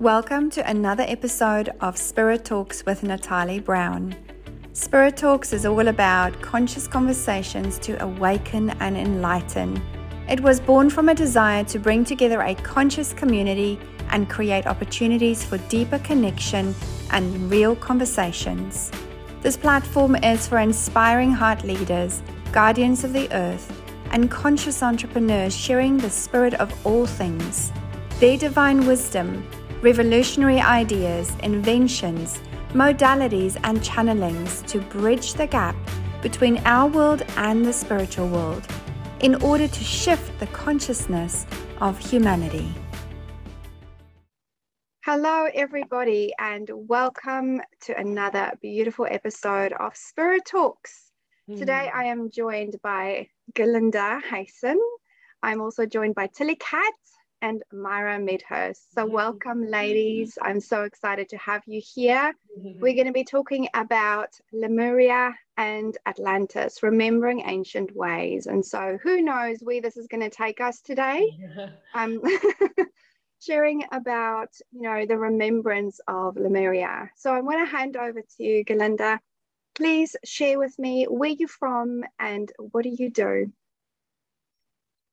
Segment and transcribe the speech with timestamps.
[0.00, 4.14] Welcome to another episode of Spirit Talks with Natalie Brown.
[4.72, 9.82] Spirit Talks is all about conscious conversations to awaken and enlighten.
[10.28, 13.76] It was born from a desire to bring together a conscious community
[14.10, 16.76] and create opportunities for deeper connection
[17.10, 18.92] and real conversations.
[19.40, 22.22] This platform is for inspiring heart leaders,
[22.52, 27.72] guardians of the earth, and conscious entrepreneurs sharing the spirit of all things,
[28.20, 29.44] their divine wisdom,
[29.80, 35.76] revolutionary ideas, inventions, modalities, and channelings to bridge the gap
[36.20, 38.66] between our world and the spiritual world
[39.20, 41.46] in order to shift the consciousness
[41.80, 42.74] of humanity.
[45.04, 51.12] Hello, everybody, and welcome to another beautiful episode of Spirit Talks.
[51.48, 51.56] Mm.
[51.56, 54.76] Today, I am joined by Galinda Hayson.
[55.40, 56.92] I'm also joined by Tilly Cat
[57.42, 58.92] and Myra Medhurst.
[58.94, 59.14] So, mm-hmm.
[59.14, 59.72] welcome, mm-hmm.
[59.72, 60.38] ladies.
[60.42, 62.34] I'm so excited to have you here.
[62.58, 62.80] Mm-hmm.
[62.80, 68.46] We're going to be talking about Lemuria and Atlantis, remembering ancient ways.
[68.46, 71.28] And so, who knows where this is going to take us today?
[71.94, 72.20] Um,
[73.40, 77.10] sharing about, you know, the remembrance of Lemuria.
[77.16, 79.18] So, I want to hand over to you, Galinda.
[79.74, 83.52] Please share with me where you're from and what do you do?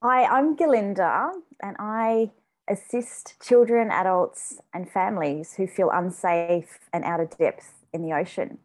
[0.04, 1.32] Hi, I'm Galinda,
[1.64, 2.32] and I
[2.70, 8.60] assist children, adults, and families who feel unsafe and out of depth in the ocean,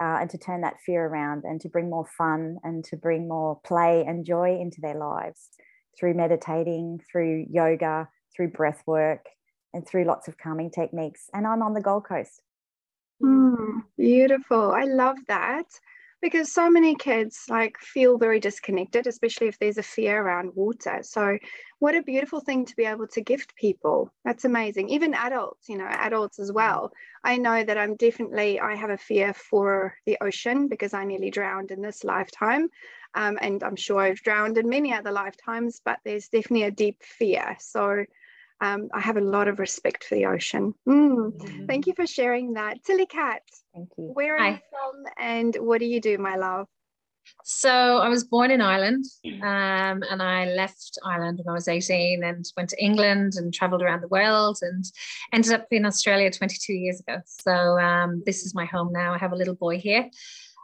[0.00, 3.26] uh, and to turn that fear around and to bring more fun and to bring
[3.26, 5.50] more play and joy into their lives
[5.98, 9.26] through meditating, through yoga, through breath work,
[9.74, 11.28] and through lots of calming techniques.
[11.34, 12.42] And I'm on the Gold Coast.
[13.20, 14.70] Mm, beautiful.
[14.70, 15.66] I love that
[16.22, 21.00] because so many kids like feel very disconnected especially if there's a fear around water.
[21.02, 21.38] So
[21.78, 24.12] what a beautiful thing to be able to gift people.
[24.24, 24.90] That's amazing.
[24.90, 26.92] Even adults you know adults as well.
[27.24, 31.30] I know that i'm definitely i have a fear for the ocean because i nearly
[31.30, 32.68] drowned in this lifetime.
[33.14, 37.02] Um, and i'm sure i've drowned in many other lifetimes but there's definitely a deep
[37.02, 37.56] fear.
[37.58, 38.04] So
[38.60, 40.74] um, I have a lot of respect for the ocean.
[40.88, 41.32] Mm.
[41.32, 41.66] Mm-hmm.
[41.66, 42.82] Thank you for sharing that.
[42.84, 43.42] Tilly Cat,
[43.74, 44.10] thank you.
[44.12, 44.50] Where are Hi.
[44.50, 46.66] you from and what do you do, my love?
[47.44, 52.24] So I was born in Ireland um, and I left Ireland when I was 18
[52.24, 54.84] and went to England and traveled around the world and
[55.32, 57.18] ended up in Australia 22 years ago.
[57.26, 59.14] So um, this is my home now.
[59.14, 60.10] I have a little boy here.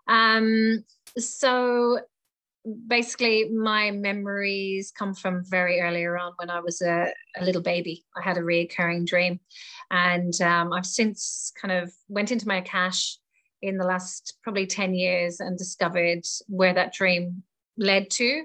[0.08, 0.84] Um,
[1.18, 2.00] so
[2.86, 8.04] basically my memories come from very earlier on when I was a, a little baby.
[8.16, 9.40] I had a reoccurring dream,
[9.90, 13.16] and um, I've since kind of went into my Akash
[13.62, 17.42] in the last probably 10 years and discovered where that dream
[17.78, 18.44] led to.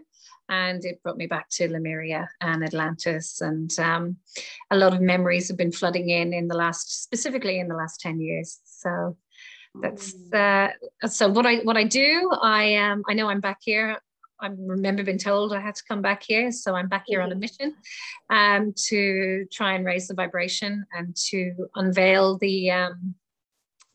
[0.50, 3.40] And it brought me back to Lemuria and Atlantis.
[3.40, 4.18] And um,
[4.70, 8.02] a lot of memories have been flooding in in the last, specifically in the last
[8.02, 8.60] 10 years.
[8.66, 9.18] So
[9.82, 10.74] that's mm.
[11.04, 12.30] uh, so what I what I do.
[12.42, 13.98] I um I know I'm back here
[14.42, 16.52] I remember being told I had to come back here.
[16.52, 17.26] So I'm back here mm-hmm.
[17.26, 17.42] on a mm-hmm.
[17.42, 17.76] mission
[18.30, 23.16] um, to try and raise the vibration and to unveil the um,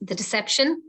[0.01, 0.83] the deception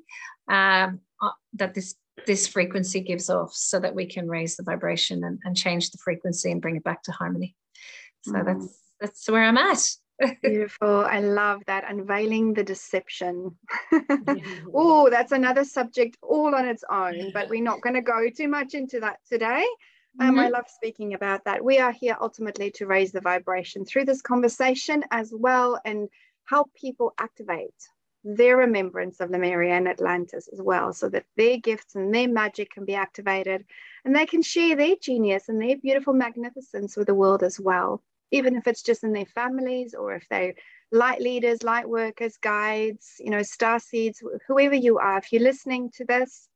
[0.50, 1.96] um, uh, that this
[2.26, 5.98] this frequency gives off so that we can raise the vibration and, and change the
[5.98, 7.56] frequency and bring it back to harmony.
[8.24, 8.46] So mm.
[8.46, 9.88] that's that's where I'm at.
[10.42, 11.06] Beautiful.
[11.06, 11.90] I love that.
[11.90, 13.56] Unveiling the deception.
[14.74, 18.48] oh, that's another subject all on its own, but we're not going to go too
[18.48, 19.66] much into that today.
[20.20, 20.40] Um, mm-hmm.
[20.40, 21.64] I love speaking about that.
[21.64, 26.10] We are here ultimately to raise the vibration through this conversation as well and
[26.46, 27.76] help people activate
[28.24, 32.72] their remembrance of Lemuria and Atlantis as well, so that their gifts and their magic
[32.72, 33.64] can be activated
[34.04, 38.02] and they can share their genius and their beautiful magnificence with the world as well
[38.32, 40.54] even if it's just in their families or if they're
[40.92, 45.92] light leaders, light workers, guides, you know, star seeds, whoever you are, if you're listening
[45.96, 46.48] to this.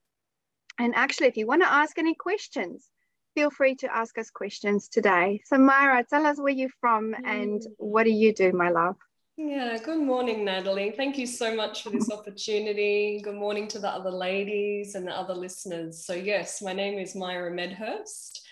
[0.79, 2.87] And actually, if you want to ask any questions,
[3.35, 5.41] feel free to ask us questions today.
[5.45, 7.67] So, Myra, tell us where you're from and mm.
[7.77, 8.95] what do you do, my love?
[9.38, 10.93] Yeah, good morning, Natalie.
[10.95, 13.21] Thank you so much for this opportunity.
[13.24, 16.06] Good morning to the other ladies and the other listeners.
[16.06, 18.45] So, yes, my name is Myra Medhurst.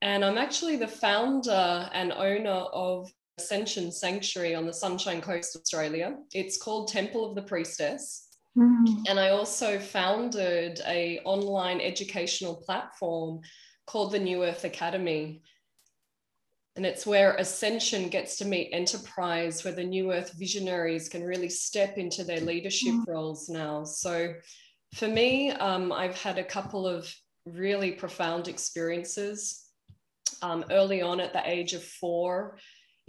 [0.00, 6.16] And I'm actually the founder and owner of Ascension Sanctuary on the Sunshine Coast, Australia.
[6.32, 8.28] It's called Temple of the Priestess.
[8.56, 9.04] Mm.
[9.08, 13.40] And I also founded a online educational platform
[13.86, 15.42] called the New Earth Academy.
[16.76, 21.48] And it's where Ascension gets to meet enterprise, where the New Earth visionaries can really
[21.48, 23.06] step into their leadership mm.
[23.08, 23.84] roles now.
[23.84, 24.34] So
[24.94, 27.12] for me, um, I've had a couple of
[27.46, 29.67] really profound experiences
[30.42, 32.58] um, early on at the age of four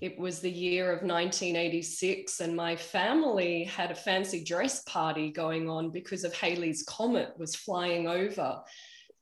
[0.01, 5.69] it was the year of 1986, and my family had a fancy dress party going
[5.69, 8.61] on because of Halley's Comet was flying over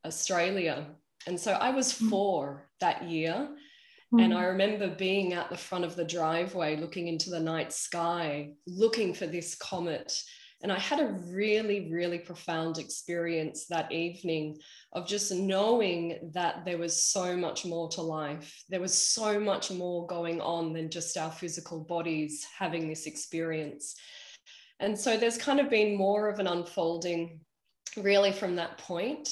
[0.06, 0.88] Australia.
[1.26, 2.10] And so I was hmm.
[2.10, 3.50] four that year.
[4.14, 4.24] Mm.
[4.24, 8.52] And I remember being at the front of the driveway, looking into the night sky,
[8.66, 10.14] looking for this comet
[10.64, 14.58] and I had a really, really profound experience that evening
[14.92, 18.64] of just knowing that there was so much more to life.
[18.68, 23.96] There was so much more going on than just our physical bodies having this experience.
[24.80, 27.42] And so there's kind of been more of an unfolding
[27.96, 29.30] really from that point.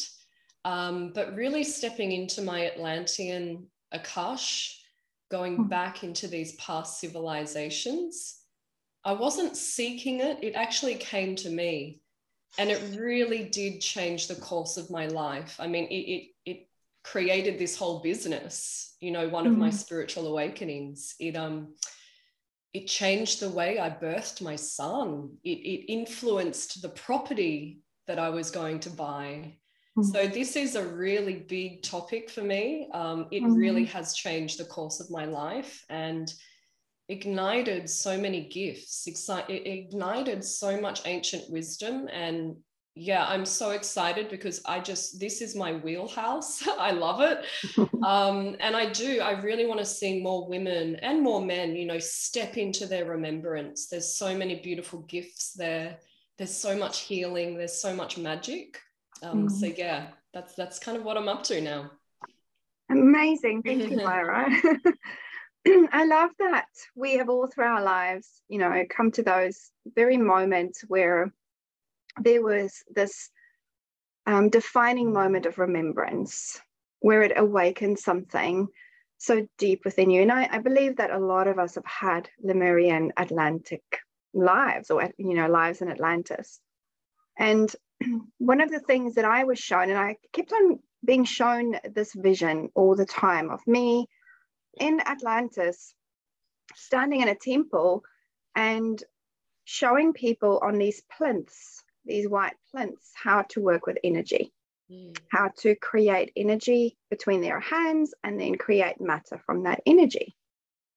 [0.63, 4.75] Um, but really stepping into my Atlantean Akash,
[5.31, 5.63] going hmm.
[5.63, 8.44] back into these past civilizations
[9.05, 12.01] I wasn't seeking it, it actually came to me.
[12.57, 15.57] And it really did change the course of my life.
[15.59, 16.69] I mean, it, it, it
[17.03, 19.53] created this whole business, you know, one mm-hmm.
[19.53, 19.75] of my mm-hmm.
[19.75, 21.15] spiritual awakenings.
[21.19, 21.75] It, um,
[22.73, 25.31] it changed the way I birthed my son.
[25.43, 29.57] It, it influenced the property that I was going to buy.
[29.97, 30.03] Mm-hmm.
[30.03, 32.89] So this is a really big topic for me.
[32.93, 33.53] Um, it mm-hmm.
[33.53, 36.33] really has changed the course of my life, and
[37.07, 42.07] ignited so many gifts, it ignited so much ancient wisdom.
[42.11, 42.55] And
[42.95, 46.65] yeah, I'm so excited because I just, this is my wheelhouse.
[46.79, 47.45] I love it.
[48.03, 51.85] um, and I do, I really want to see more women and more men, you
[51.85, 53.87] know, step into their remembrance.
[53.87, 55.97] There's so many beautiful gifts there.
[56.37, 57.57] There's so much healing.
[57.57, 58.79] There's so much magic.
[59.21, 59.51] Um, mm.
[59.51, 61.91] So yeah, that's that's kind of what I'm up to now.
[62.89, 63.63] Amazing.
[63.63, 64.49] Thank you, Myra.
[65.91, 70.17] I love that we have all through our lives, you know, come to those very
[70.17, 71.33] moments where
[72.21, 73.29] there was this
[74.27, 76.59] um, defining moment of remembrance
[77.00, 78.67] where it awakened something
[79.17, 80.21] so deep within you.
[80.21, 83.79] And I, I believe that a lot of us have had Lemurian Atlantean
[84.33, 86.59] lives or, you know, lives in Atlantis.
[87.38, 87.73] And
[88.38, 92.13] one of the things that I was shown, and I kept on being shown this
[92.13, 94.07] vision all the time of me
[94.80, 95.94] in Atlantis,
[96.75, 98.04] standing in a temple
[98.56, 99.04] and
[99.66, 104.54] showing people on these plinths, these white plinths, how to work with energy,
[104.92, 105.18] mm.
[105.31, 110.36] how to create energy between their hands and then create matter from that energy.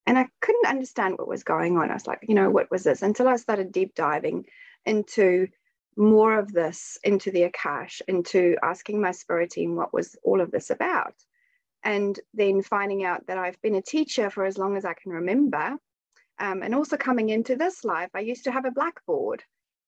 [0.06, 1.90] And I couldn't understand what was going on.
[1.90, 3.02] I was like, you know, what was this?
[3.02, 4.46] Until I started deep diving
[4.86, 5.48] into
[5.96, 10.50] more of this, into the Akash, into asking my spirit team what was all of
[10.50, 11.14] this about
[11.88, 15.10] and then finding out that I've been a teacher for as long as I can
[15.10, 15.78] remember.
[16.38, 19.42] Um, and also coming into this life, I used to have a blackboard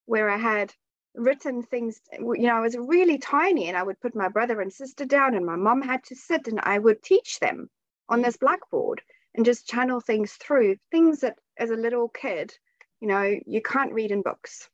[0.07, 0.73] where I had
[1.13, 4.73] written things, you know, I was really tiny and I would put my brother and
[4.73, 7.69] sister down and my mom had to sit and I would teach them
[8.09, 9.03] on this blackboard
[9.35, 12.51] and just channel things through things that as a little kid,
[12.99, 14.67] you know, you can't read in books.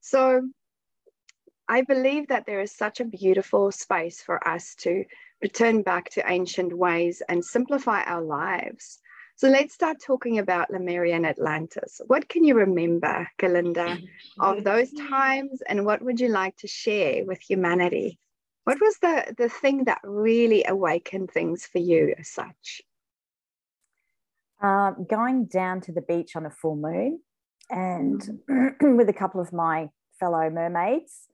[0.00, 0.48] So
[1.68, 5.04] I believe that there is such a beautiful space for us to
[5.44, 8.98] return back to ancient ways and simplify our lives.
[9.36, 12.00] So let's start talking about Lemurian Atlantis.
[12.06, 14.00] What can you remember, Galinda,
[14.40, 18.18] of those times and what would you like to share with humanity?
[18.64, 22.80] What was the, the thing that really awakened things for you as such?
[24.62, 27.20] Um, going down to the beach on a full moon
[27.68, 28.22] and
[28.80, 31.28] with a couple of my fellow mermaids.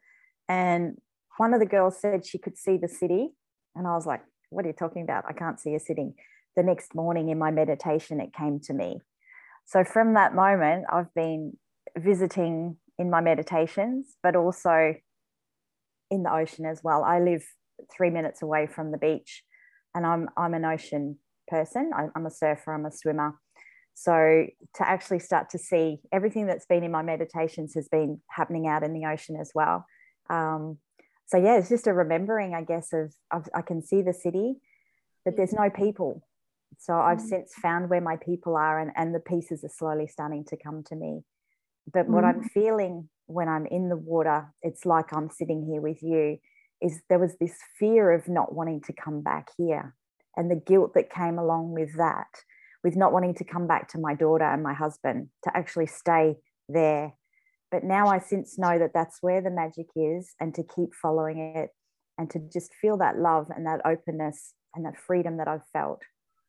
[0.48, 0.96] And
[1.36, 3.34] one of the girls said she could see the city
[3.80, 4.20] and I was like,
[4.50, 5.24] what are you talking about?
[5.26, 6.12] I can't see you sitting.
[6.54, 9.00] The next morning in my meditation, it came to me.
[9.64, 11.56] So from that moment, I've been
[11.96, 14.94] visiting in my meditations, but also
[16.10, 17.04] in the ocean as well.
[17.04, 17.42] I live
[17.90, 19.42] three minutes away from the beach
[19.94, 21.16] and I'm, I'm an ocean
[21.48, 21.90] person.
[21.94, 23.40] I'm a surfer, I'm a swimmer.
[23.94, 28.66] So to actually start to see everything that's been in my meditations has been happening
[28.66, 29.86] out in the ocean as well.
[30.28, 30.76] Um,
[31.30, 34.54] so yeah it's just a remembering i guess of, of i can see the city
[35.24, 36.22] but there's no people
[36.78, 37.28] so i've mm.
[37.28, 40.82] since found where my people are and, and the pieces are slowly starting to come
[40.82, 41.20] to me
[41.92, 42.50] but what i'm mm.
[42.50, 46.38] feeling when i'm in the water it's like i'm sitting here with you
[46.82, 49.94] is there was this fear of not wanting to come back here
[50.36, 52.28] and the guilt that came along with that
[52.82, 56.36] with not wanting to come back to my daughter and my husband to actually stay
[56.68, 57.12] there
[57.70, 61.38] but now I since know that that's where the magic is and to keep following
[61.38, 61.70] it
[62.18, 66.02] and to just feel that love and that openness and that freedom that I've felt.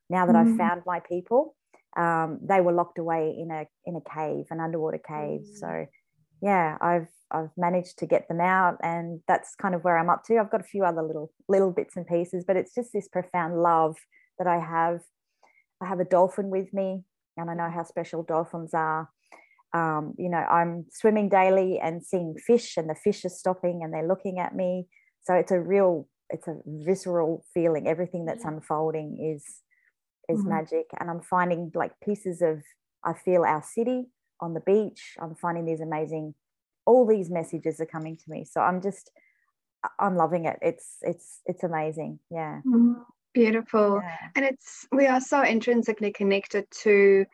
[0.10, 0.52] Now that mm.
[0.52, 1.56] I've found my people,
[1.98, 5.42] um, they were locked away in a in a cave, an underwater cave.
[5.42, 5.58] Mm.
[5.58, 5.86] So
[6.42, 10.24] yeah, I've I've managed to get them out and that's kind of where I'm up
[10.26, 10.38] to.
[10.38, 13.62] I've got a few other little little bits and pieces, but it's just this profound
[13.62, 13.96] love
[14.38, 15.02] that I have.
[15.82, 17.04] I have a dolphin with me
[17.38, 19.10] and I know how special dolphins are.
[19.74, 23.94] Um, you know, I'm swimming daily and seeing fish, and the fish are stopping and
[23.94, 24.88] they're looking at me.
[25.24, 27.88] So it's a real, it's a visceral feeling.
[27.88, 29.46] Everything that's unfolding is
[30.30, 30.50] is mm-hmm.
[30.50, 32.64] magic, and I'm finding like pieces of.
[33.04, 34.10] I feel our city
[34.40, 35.16] on the beach.
[35.20, 36.36] I'm finding these amazing.
[36.86, 39.10] All these messages are coming to me, so I'm just,
[39.98, 40.60] I'm loving it.
[40.62, 42.20] It's it's it's amazing.
[42.30, 42.62] Yeah.
[42.64, 43.02] Mm-hmm.
[43.34, 44.02] Beautiful.
[44.04, 44.18] Yeah.
[44.36, 47.26] And it's we are so intrinsically connected to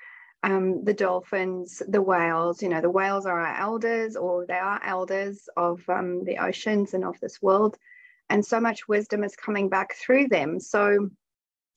[0.44, 2.62] um, the dolphins, the whales.
[2.62, 6.94] You know, the whales are our elders, or they are elders of um, the oceans
[6.94, 7.78] and of this world.
[8.30, 10.60] And so much wisdom is coming back through them.
[10.60, 11.10] So,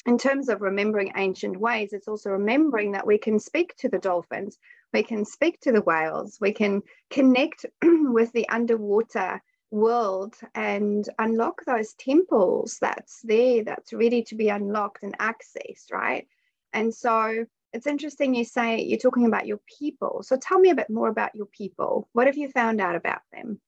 [0.06, 3.98] in terms of remembering ancient ways, it's also remembering that we can speak to the
[3.98, 4.58] dolphins,
[4.92, 11.64] we can speak to the whales, we can connect with the underwater world and unlock
[11.64, 16.26] those temples that's there, that's ready to be unlocked and accessed, right?
[16.72, 20.22] And so it's interesting you say you're talking about your people.
[20.22, 22.08] So tell me a bit more about your people.
[22.12, 23.60] What have you found out about them?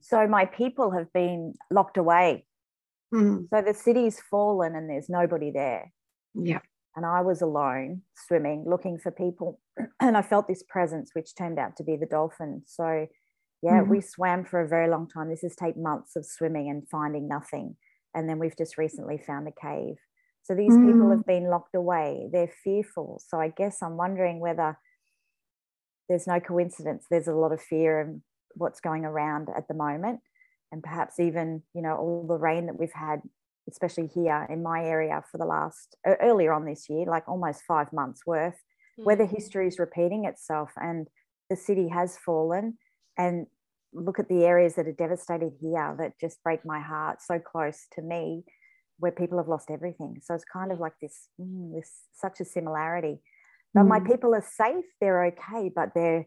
[0.00, 2.46] So my people have been locked away.
[3.12, 3.48] Mm.
[3.50, 5.92] So the city's fallen and there's nobody there.
[6.34, 6.60] Yeah.
[6.96, 9.60] And I was alone swimming, looking for people.
[10.00, 12.62] And I felt this presence, which turned out to be the dolphin.
[12.66, 13.06] So
[13.62, 13.90] yeah, mm-hmm.
[13.90, 15.28] we swam for a very long time.
[15.28, 17.76] This has taken months of swimming and finding nothing.
[18.14, 19.96] And then we've just recently found a cave.
[20.48, 20.90] So these mm.
[20.90, 22.26] people have been locked away.
[22.32, 23.20] They're fearful.
[23.28, 24.78] So I guess I'm wondering whether
[26.08, 27.04] there's no coincidence.
[27.10, 28.22] There's a lot of fear and
[28.54, 30.20] what's going around at the moment.
[30.72, 33.20] And perhaps even, you know, all the rain that we've had,
[33.68, 37.92] especially here in my area for the last earlier on this year, like almost five
[37.92, 38.56] months worth,
[38.98, 39.04] mm.
[39.04, 41.08] weather history is repeating itself and
[41.50, 42.78] the city has fallen
[43.18, 43.46] and
[43.92, 47.86] look at the areas that are devastated here that just break my heart so close
[47.92, 48.44] to me
[48.98, 52.44] where people have lost everything so it's kind of like this mm, this such a
[52.44, 53.20] similarity
[53.74, 53.88] but mm.
[53.88, 56.26] my people are safe they're okay but they're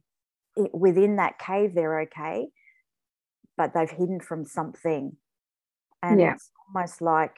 [0.73, 2.47] within that cave they're okay
[3.57, 5.15] but they've hidden from something
[6.03, 6.33] and yeah.
[6.33, 7.35] it's almost like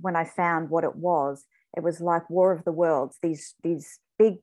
[0.00, 1.44] when i found what it was
[1.76, 4.36] it was like war of the worlds these these big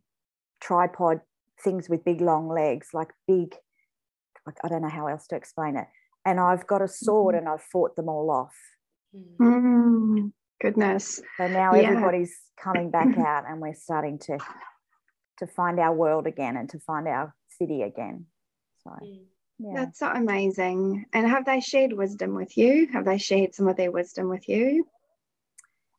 [0.61, 1.21] tripod
[1.63, 3.55] things with big long legs like big
[4.45, 5.87] like I don't know how else to explain it.
[6.23, 7.47] And I've got a sword mm-hmm.
[7.47, 8.55] and I've fought them all off.
[9.39, 10.31] Mm,
[10.61, 11.21] goodness.
[11.37, 11.89] So now yeah.
[11.89, 14.37] everybody's coming back out and we're starting to
[15.39, 18.25] to find our world again and to find our city again.
[18.83, 19.19] So mm.
[19.59, 19.73] yeah.
[19.75, 21.05] That's so amazing.
[21.13, 22.87] And have they shared wisdom with you?
[22.93, 24.87] Have they shared some of their wisdom with you?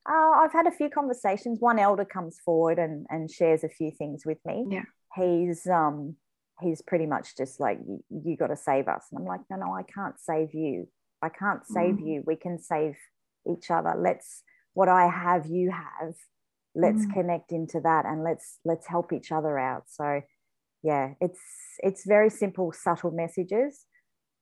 [0.09, 1.61] Uh, I've had a few conversations.
[1.61, 4.67] One elder comes forward and, and shares a few things with me.
[4.71, 4.85] Yeah.
[5.15, 6.17] He's um
[6.61, 9.57] he's pretty much just like you, you got to save us and i'm like no
[9.57, 10.89] no i can't save you
[11.23, 12.07] i can't save mm.
[12.07, 12.97] you we can save
[13.51, 14.43] each other let's
[14.75, 16.15] what i have you have
[16.75, 17.13] let's mm.
[17.13, 20.21] connect into that and let's let's help each other out so
[20.83, 21.41] yeah it's
[21.79, 23.85] it's very simple subtle messages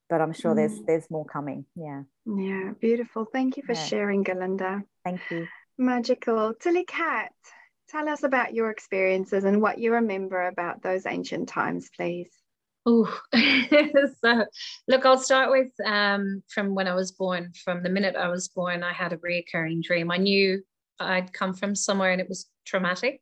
[0.09, 0.57] but i'm sure mm.
[0.57, 3.85] there's there's more coming yeah yeah beautiful thank you for yeah.
[3.85, 7.31] sharing galinda thank you magical tilly cat
[7.89, 12.31] Tell us about your experiences and what you remember about those ancient times, please.
[12.85, 13.19] Oh,
[14.23, 14.45] so
[14.87, 17.51] look, I'll start with um, from when I was born.
[17.63, 20.11] From the minute I was born, I had a recurring dream.
[20.11, 20.61] I knew
[20.99, 23.21] I'd come from somewhere and it was traumatic.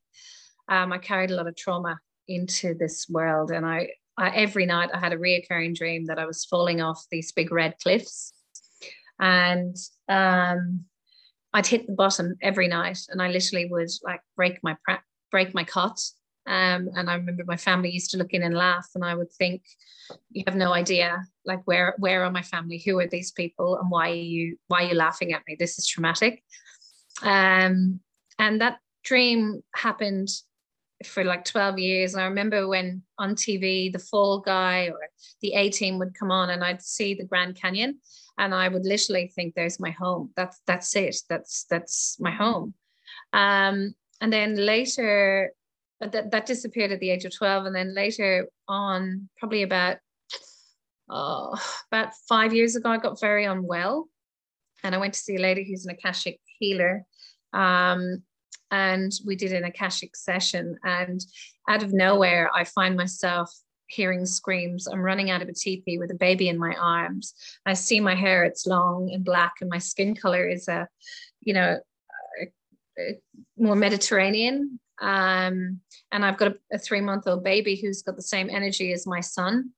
[0.68, 4.90] Um, I carried a lot of trauma into this world, and I, I every night
[4.94, 8.34] I had a reoccurring dream that I was falling off these big red cliffs,
[9.20, 9.76] and
[10.08, 10.86] um,
[11.54, 14.76] I'd hit the bottom every night, and I literally would like break my
[15.32, 16.00] break my cot.
[16.46, 19.32] Um, and I remember my family used to look in and laugh, and I would
[19.32, 19.64] think,
[20.32, 22.80] "You have no idea, like where where are my family?
[22.86, 23.78] Who are these people?
[23.78, 25.56] And why are you why are you laughing at me?
[25.58, 26.44] This is traumatic."
[27.22, 28.02] Um,
[28.40, 30.30] and that dream happened
[31.06, 32.14] for like 12 years.
[32.14, 35.00] And I remember when on TV, the Fall Guy or
[35.42, 38.00] the A Team would come on, and I'd see the Grand Canyon,
[38.38, 40.32] and I would literally think, "There's my home.
[40.36, 41.18] That's that's it.
[41.30, 42.74] That's that's my home."
[43.32, 45.52] Um, and then later,
[46.04, 49.98] uh, that that disappeared at the age of 12, and then later on, probably about
[51.10, 51.58] oh,
[51.92, 54.08] about five years ago, I got very unwell,
[54.84, 57.06] and I went to see a lady who's an akashic healer.
[57.54, 58.24] Um,
[58.72, 61.24] and we did an akashic session and
[61.70, 63.54] out of nowhere i find myself
[63.94, 64.88] hearing screams.
[64.88, 67.34] I'm running out of a teepee with a baby in my arms.
[67.66, 70.88] I see my hair it's long and black and my skin color is a
[71.42, 71.80] you know
[72.42, 73.20] a, a
[73.58, 75.80] more mediterranean um,
[76.12, 79.08] and i've got a, a three month old baby who's got the same energy as
[79.08, 79.72] my son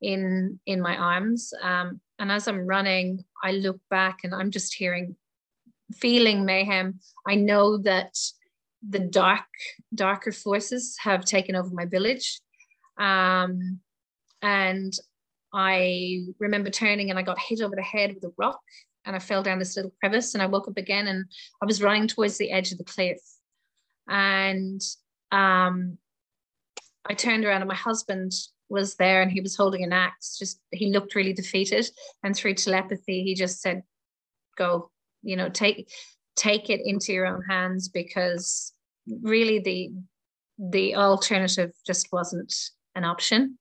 [0.00, 1.52] in in my arms.
[1.62, 5.16] Um, and as i'm running i look back and i'm just hearing
[5.94, 7.00] feeling mayhem.
[7.26, 8.14] I know that
[8.86, 9.46] the dark
[9.94, 12.40] darker forces have taken over my village.
[12.98, 13.80] Um,
[14.42, 14.92] and
[15.52, 18.60] i remember turning and i got hit over the head with a rock
[19.04, 21.24] and i fell down this little crevice and i woke up again and
[21.62, 23.18] i was running towards the edge of the cliff
[24.08, 24.80] and
[25.32, 25.98] um,
[27.06, 28.32] i turned around and my husband
[28.68, 31.88] was there and he was holding an axe just he looked really defeated
[32.22, 33.82] and through telepathy he just said
[34.56, 34.90] go
[35.22, 35.90] you know take
[36.36, 38.72] take it into your own hands because
[39.22, 39.90] really the
[40.58, 42.54] the alternative just wasn't
[42.94, 43.58] an option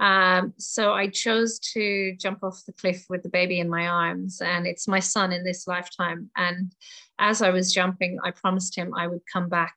[0.00, 4.40] um, so I chose to jump off the cliff with the baby in my arms,
[4.40, 6.30] and it's my son in this lifetime.
[6.36, 6.74] And
[7.18, 9.76] as I was jumping, I promised him I would come back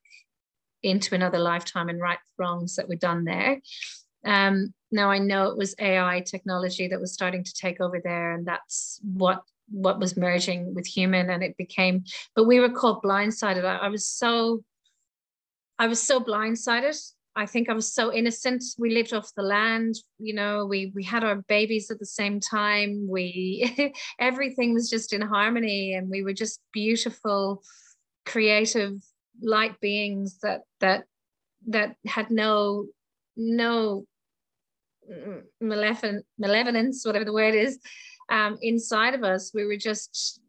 [0.83, 3.59] into another lifetime and right wrongs that were done there.
[4.25, 8.33] Um, now I know it was AI technology that was starting to take over there,
[8.33, 12.03] and that's what what was merging with human, and it became.
[12.35, 13.65] But we were caught blindsided.
[13.65, 14.63] I, I was so,
[15.77, 16.97] I was so blindsided.
[17.35, 18.63] I think I was so innocent.
[18.79, 20.65] We lived off the land, you know.
[20.65, 23.07] We we had our babies at the same time.
[23.09, 27.61] We everything was just in harmony, and we were just beautiful,
[28.25, 28.93] creative,
[29.41, 31.05] light beings that that
[31.67, 32.85] that had no
[33.35, 34.05] no
[35.61, 37.79] malevolent malevolence whatever the word is
[38.29, 39.51] um, inside of us.
[39.53, 40.41] We were just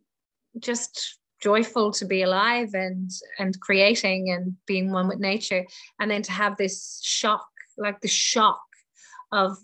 [0.59, 5.65] just joyful to be alive and and creating and being one with nature.
[6.01, 8.61] And then to have this shock like the shock
[9.31, 9.57] of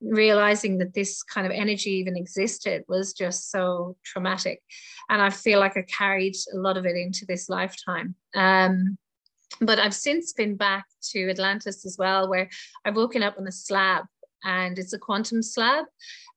[0.00, 4.62] realizing that this kind of energy even existed was just so traumatic
[5.08, 8.96] and i feel like i carried a lot of it into this lifetime um,
[9.60, 12.48] but i've since been back to atlantis as well where
[12.84, 14.04] i've woken up on a slab
[14.44, 15.84] and it's a quantum slab.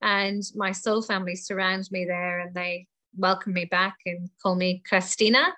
[0.02, 2.88] And my soul family surround me there and they
[3.18, 5.54] welcome me back and call me Christina.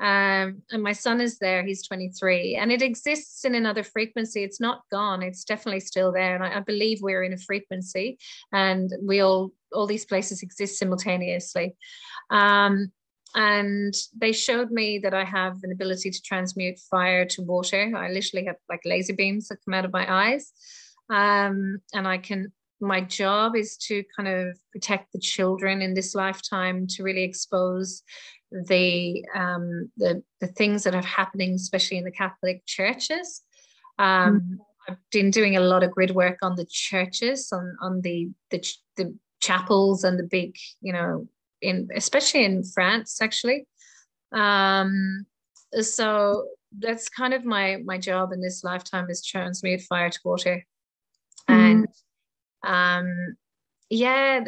[0.00, 4.44] Um, and my son is there, he's 23, and it exists in another frequency.
[4.44, 6.34] It's not gone, it's definitely still there.
[6.34, 8.18] And I, I believe we're in a frequency
[8.52, 11.74] and we all, all these places exist simultaneously.
[12.30, 12.92] Um,
[13.34, 17.92] and they showed me that I have an ability to transmute fire to water.
[17.94, 20.52] I literally have like laser beams that come out of my eyes
[21.10, 22.52] um, and I can.
[22.80, 28.04] My job is to kind of protect the children in this lifetime to really expose
[28.50, 33.42] the um, the the things that are happening, especially in the Catholic churches.
[33.98, 34.56] Um, mm.
[34.88, 38.64] I've been doing a lot of grid work on the churches, on on the the,
[38.96, 41.28] the chapels and the big, you know,
[41.60, 43.66] in especially in France, actually.
[44.32, 45.26] Um,
[45.80, 46.46] so
[46.78, 50.64] that's kind of my my job in this lifetime is transmute fire to water
[51.48, 51.88] and
[52.64, 52.72] mm-hmm.
[52.72, 53.36] um,
[53.88, 54.44] yeah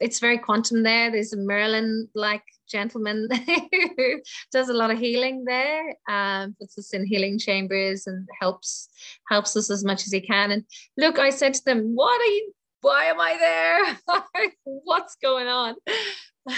[0.00, 1.10] it's very quantum there.
[1.10, 3.28] There's a merlin like gentleman
[3.96, 4.20] who
[4.52, 8.88] does a lot of healing there um, puts us in healing chambers and helps
[9.28, 10.50] helps us as much as he can.
[10.50, 10.64] And
[10.96, 12.52] look i said to them what are you
[12.82, 14.50] why am i there?
[14.64, 15.74] What's going on?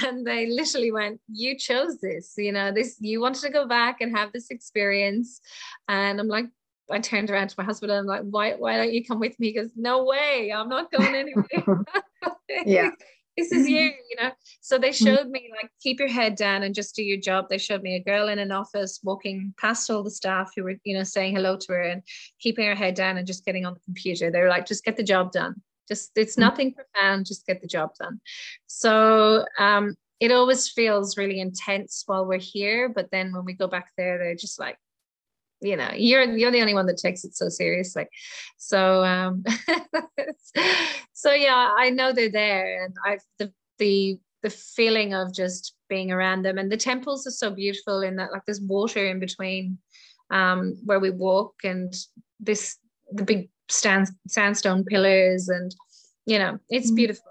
[0.04, 4.00] And they literally went you chose this you know this you wanted to go back
[4.00, 5.40] and have this experience.
[5.88, 6.46] And i'm like
[6.90, 9.38] I turned around to my husband and I'm like, why, why don't you come with
[9.38, 9.48] me?
[9.48, 11.84] He goes, no way, I'm not going anywhere.
[12.66, 12.90] yeah.
[13.36, 14.30] this is you, you know.
[14.60, 17.46] So they showed me like keep your head down and just do your job.
[17.48, 20.76] They showed me a girl in an office walking past all the staff who were,
[20.84, 22.02] you know, saying hello to her and
[22.40, 24.30] keeping her head down and just getting on the computer.
[24.30, 25.60] They were like, just get the job done.
[25.88, 26.40] Just it's mm-hmm.
[26.42, 28.20] nothing profound, just get the job done.
[28.66, 33.68] So um it always feels really intense while we're here, but then when we go
[33.68, 34.76] back there, they're just like,
[35.60, 38.06] you know you're you're the only one that takes it so seriously.
[38.56, 39.44] So um
[41.12, 46.12] so yeah i know they're there and i've the the the feeling of just being
[46.12, 46.58] around them.
[46.58, 49.78] And the temples are so beautiful in that like there's water in between
[50.30, 51.94] um where we walk and
[52.38, 52.76] this
[53.12, 55.74] the big stand, sandstone pillars and
[56.26, 56.96] you know it's mm-hmm.
[56.96, 57.24] beautiful.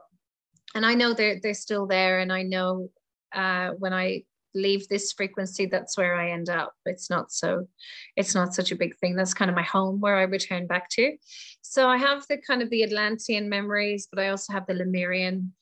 [0.75, 2.89] And i know they're they're still there and i know
[3.33, 7.67] uh when i leave this frequency that's where i end up it's not so
[8.15, 10.89] it's not such a big thing that's kind of my home where i return back
[10.89, 11.15] to
[11.61, 15.53] so i have the kind of the atlantean memories but i also have the lemurian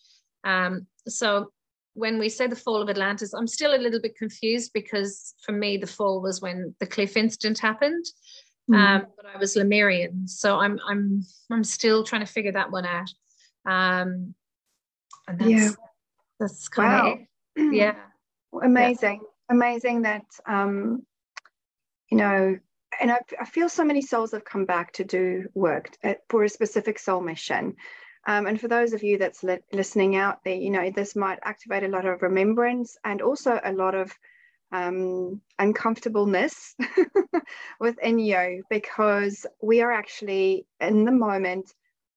[0.43, 1.51] um, so
[1.95, 5.51] when we say the fall of atlantis i'm still a little bit confused because for
[5.51, 8.05] me the fall was when the cliff incident happened
[8.69, 8.75] mm.
[8.77, 12.85] um, but i was lemurian so i'm i'm i'm still trying to figure that one
[12.85, 13.09] out
[13.67, 14.35] um,
[15.27, 15.69] and that's yeah.
[16.39, 17.13] that's kind wow.
[17.13, 17.27] of it.
[17.75, 17.95] yeah
[18.63, 19.55] amazing yeah.
[19.55, 21.03] amazing that um
[22.09, 22.57] you know
[23.01, 26.43] and I, I, feel so many souls have come back to do work at, for
[26.43, 27.75] a specific soul mission
[28.27, 31.39] um, and for those of you that's li- listening out there you know this might
[31.43, 34.11] activate a lot of remembrance and also a lot of
[34.71, 36.75] um, uncomfortableness
[37.79, 41.73] within you because we are actually in the moment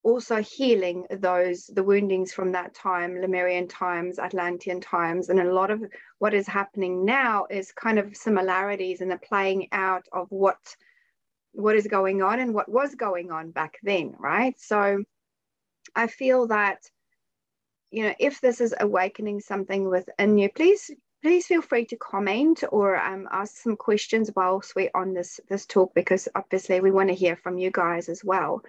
[0.09, 5.71] also healing those the woundings from that time lemurian times atlantean times and a lot
[5.71, 5.85] of
[6.19, 10.57] what is happening now is kind of similarities in the playing out of what
[11.53, 14.59] what is going on and what was going on back then right?
[14.59, 15.05] So
[15.95, 16.79] i feel that
[17.91, 20.91] you know if this is awakening something within you please
[21.23, 25.67] please feel free to comment or um, ask some questions whilst we're on this this
[25.67, 28.63] talk because obviously we want to hear from you guys as well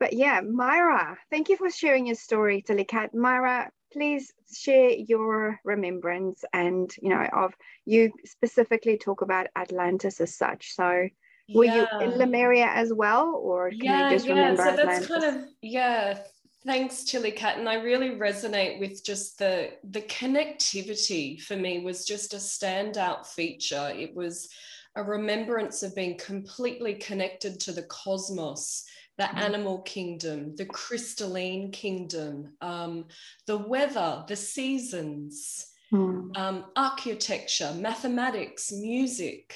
[0.00, 3.14] but yeah, Myra, thank you for sharing your story, Tilly Cat.
[3.14, 7.54] Myra, please share your remembrance and you know of
[7.84, 10.74] you specifically talk about Atlantis as such.
[10.74, 11.08] So
[11.52, 11.86] were yeah.
[12.00, 14.34] you in Lemuria as well, or can yeah, you just yeah.
[14.34, 15.08] remember so Atlantis?
[15.08, 16.18] that's kind of yeah.
[16.66, 22.06] Thanks, Tilly Cat, and I really resonate with just the the connectivity for me was
[22.06, 23.92] just a standout feature.
[23.94, 24.48] It was
[24.96, 28.84] a remembrance of being completely connected to the cosmos
[29.18, 29.38] the mm-hmm.
[29.38, 33.06] animal kingdom, the crystalline kingdom, um,
[33.46, 36.36] the weather, the seasons, mm.
[36.36, 39.54] um, architecture, mathematics, music.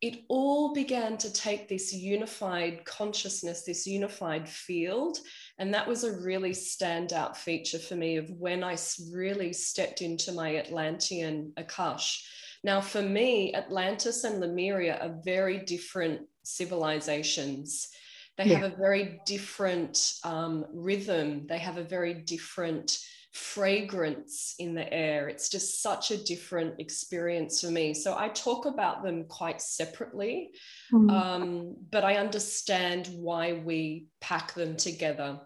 [0.00, 5.18] It all began to take this unified consciousness, this unified field.
[5.58, 8.76] And that was a really standout feature for me of when I
[9.12, 12.22] really stepped into my Atlantean Akash.
[12.62, 17.88] Now, for me, Atlantis and Lemuria are very different civilizations.
[18.36, 18.58] They yeah.
[18.58, 21.46] have a very different um, rhythm.
[21.46, 22.98] They have a very different
[23.34, 25.28] fragrance in the air.
[25.28, 27.92] It's just such a different experience for me.
[27.92, 30.50] So I talk about them quite separately,
[30.92, 31.10] mm.
[31.10, 35.40] um, but I understand why we pack them together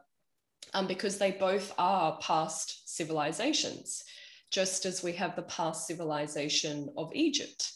[0.74, 4.04] um, because they both are past civilizations,
[4.50, 7.72] just as we have the past civilization of Egypt.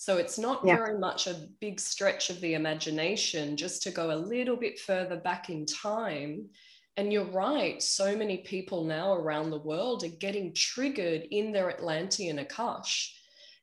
[0.00, 0.76] So it's not yeah.
[0.76, 5.16] very much a big stretch of the imagination just to go a little bit further
[5.16, 6.50] back in time.
[6.96, 11.68] And you're right, so many people now around the world are getting triggered in their
[11.68, 13.08] Atlantean Akash.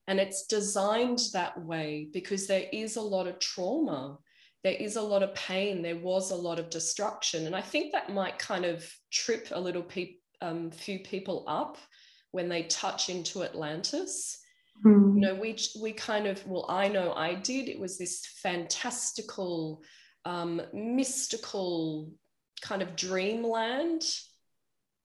[0.08, 4.18] And it's designed that way because there is a lot of trauma.
[4.62, 5.82] There is a lot of pain.
[5.82, 7.46] There was a lot of destruction.
[7.46, 11.78] And I think that might kind of trip a little pe- um, few people up
[12.32, 14.42] when they touch into Atlantis
[14.84, 15.16] Mm.
[15.16, 17.70] You know, we we kind of well, I know I did.
[17.70, 19.84] It was this fantastical,
[20.26, 22.12] um, mystical
[22.62, 24.04] kind of dreamland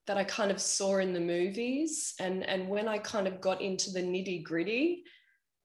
[0.07, 3.61] that I kind of saw in the movies, and and when I kind of got
[3.61, 5.05] into the nitty gritty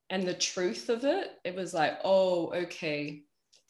[0.10, 3.24] and the truth of it, it was like, oh, okay,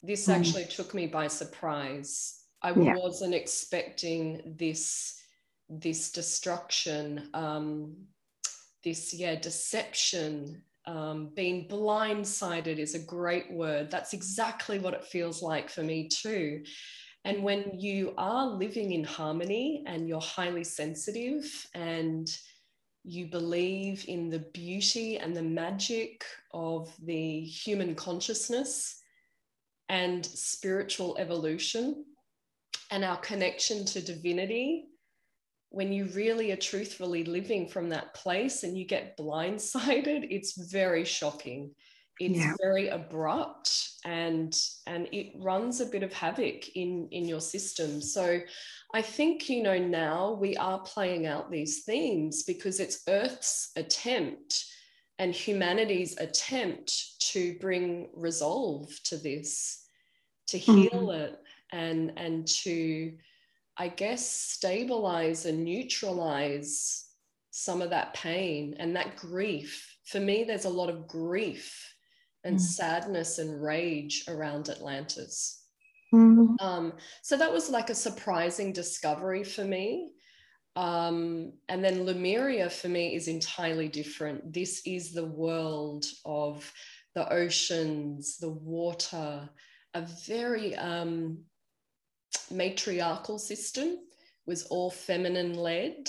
[0.03, 0.35] this mm.
[0.35, 2.41] actually took me by surprise.
[2.61, 2.95] I yeah.
[2.95, 5.19] wasn't expecting this
[5.69, 7.29] this destruction.
[7.33, 7.95] Um,
[8.85, 13.89] this yeah deception um, being blindsided is a great word.
[13.89, 16.63] That's exactly what it feels like for me too.
[17.25, 22.29] And when you are living in harmony and you're highly sensitive and
[23.03, 29.01] you believe in the beauty and the magic of the human consciousness
[29.89, 32.05] and spiritual evolution
[32.91, 34.85] and our connection to divinity
[35.75, 41.03] when you really are truthfully living from that place and you get blindsided, it's very
[41.03, 41.71] shocking.
[42.17, 42.53] It's yeah.
[42.61, 44.57] very abrupt and
[44.87, 48.01] and it runs a bit of havoc in in your system.
[48.01, 48.39] So
[48.93, 54.63] I think you know now we are playing out these themes because it's Earth's attempt
[55.19, 59.85] and humanity's attempt to bring resolve to this,
[60.47, 61.21] to heal mm-hmm.
[61.21, 61.39] it
[61.73, 63.11] and and to
[63.77, 67.05] I guess, stabilize and neutralize
[67.51, 69.97] some of that pain and that grief.
[70.05, 71.93] For me, there's a lot of grief
[72.43, 72.61] and mm.
[72.61, 75.63] sadness and rage around Atlantis.
[76.13, 76.55] Mm-hmm.
[76.59, 80.11] Um, so that was like a surprising discovery for me.
[80.75, 84.53] Um, and then Lemuria for me is entirely different.
[84.53, 86.71] This is the world of
[87.15, 89.49] the oceans, the water,
[89.93, 91.39] a very um,
[92.51, 93.97] matriarchal system
[94.45, 96.07] was all feminine led.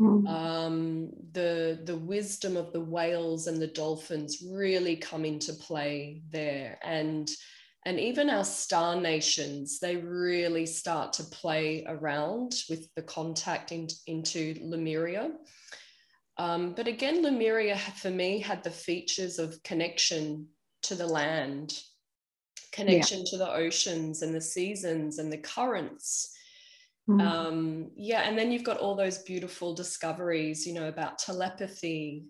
[0.00, 0.28] Mm.
[0.28, 6.78] Um, the the wisdom of the whales and the dolphins really come into play there,
[6.82, 7.30] and
[7.86, 13.86] and even our star nations they really start to play around with the contact in,
[14.06, 15.30] into Lemuria.
[16.38, 20.48] Um, but again, Lemuria for me had the features of connection
[20.82, 21.78] to the land
[22.74, 23.24] connection yeah.
[23.30, 26.34] to the oceans and the seasons and the currents.
[27.08, 27.20] Mm.
[27.20, 32.24] Um, yeah, and then you've got all those beautiful discoveries, you know, about telepathy,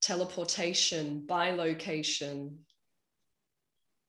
[0.00, 2.56] teleportation, bilocation,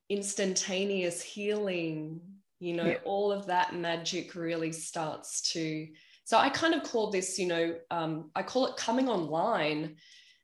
[0.09, 2.21] instantaneous healing,
[2.59, 2.97] you know, yeah.
[3.03, 5.87] all of that magic really starts to.
[6.23, 9.97] So I kind of call this, you know, um, I call it coming online.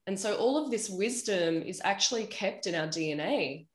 [0.05, 3.67] And so all of this wisdom is actually kept in our DNA.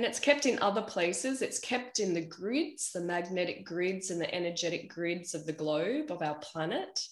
[0.00, 1.42] And it's kept in other places.
[1.42, 6.10] It's kept in the grids, the magnetic grids and the energetic grids of the globe,
[6.10, 7.06] of our planet.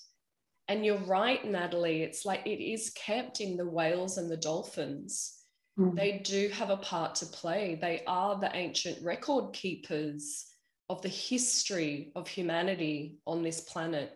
[0.69, 5.37] And you're right, Natalie, it's like it is kept in the whales and the dolphins.
[5.79, 5.97] Mm.
[5.97, 7.79] They do have a part to play.
[7.79, 10.47] They are the ancient record keepers
[10.89, 14.13] of the history of humanity on this planet.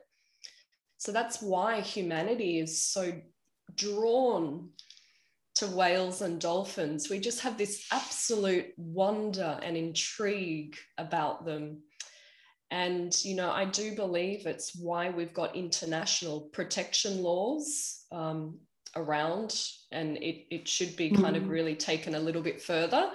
[0.96, 3.12] So that's why humanity is so
[3.74, 4.70] drawn
[5.62, 7.08] to whales and dolphins.
[7.08, 11.82] We just have this absolute wonder and intrigue about them.
[12.70, 18.58] And, you know, I do believe it's why we've got international protection laws um,
[18.96, 21.42] around, and it, it should be kind mm.
[21.42, 23.10] of really taken a little bit further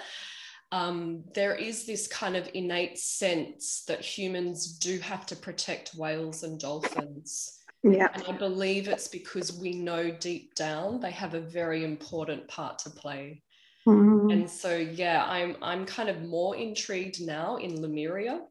[0.72, 6.44] um, there is this kind of innate sense that humans do have to protect whales
[6.44, 7.57] and dolphins.
[7.84, 8.10] Yeah.
[8.14, 12.80] And I believe it's because we know deep down they have a very important part
[12.80, 13.44] to play.
[13.88, 14.32] Mm-hmm.
[14.32, 18.42] And so yeah, I'm I'm kind of more intrigued now in Lemuria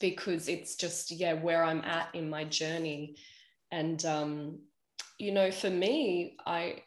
[0.00, 3.16] because it's just yeah where I'm at in my journey.
[3.72, 4.58] And um,
[5.18, 6.82] you know, for me, I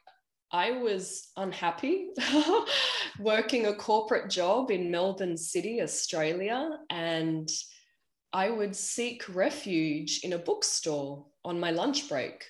[0.52, 2.10] I was unhappy
[3.20, 7.50] working a corporate job in Melbourne City, Australia, and
[8.32, 12.46] I would seek refuge in a bookstore on my lunch break.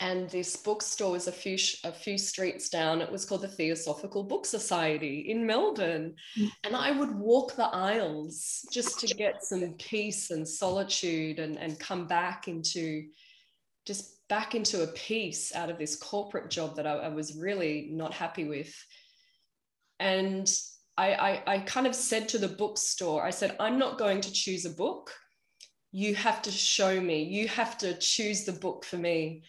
[0.00, 3.00] And this bookstore was a few, a few streets down.
[3.00, 6.14] It was called the Theosophical Book Society in Melbourne.
[6.62, 11.80] And I would walk the aisles just to get some peace and solitude and, and
[11.80, 13.08] come back into
[13.86, 17.88] just back into a peace out of this corporate job that I, I was really
[17.90, 18.72] not happy with.
[19.98, 20.48] And
[20.96, 24.32] I, I, I kind of said to the bookstore, I said, I'm not going to
[24.32, 25.10] choose a book.
[25.92, 29.44] You have to show me, you have to choose the book for me.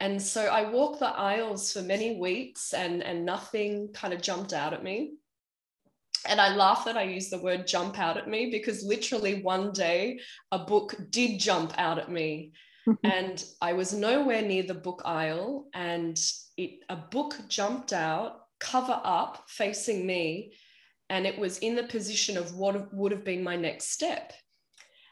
[0.00, 4.52] And so I walked the aisles for many weeks and, and nothing kind of jumped
[4.52, 5.14] out at me.
[6.26, 9.72] And I laugh that I use the word jump out at me because literally one
[9.72, 12.52] day a book did jump out at me.
[13.04, 16.18] and I was nowhere near the book aisle, and
[16.56, 20.54] it, a book jumped out, cover up, facing me,
[21.08, 24.32] and it was in the position of what would have been my next step.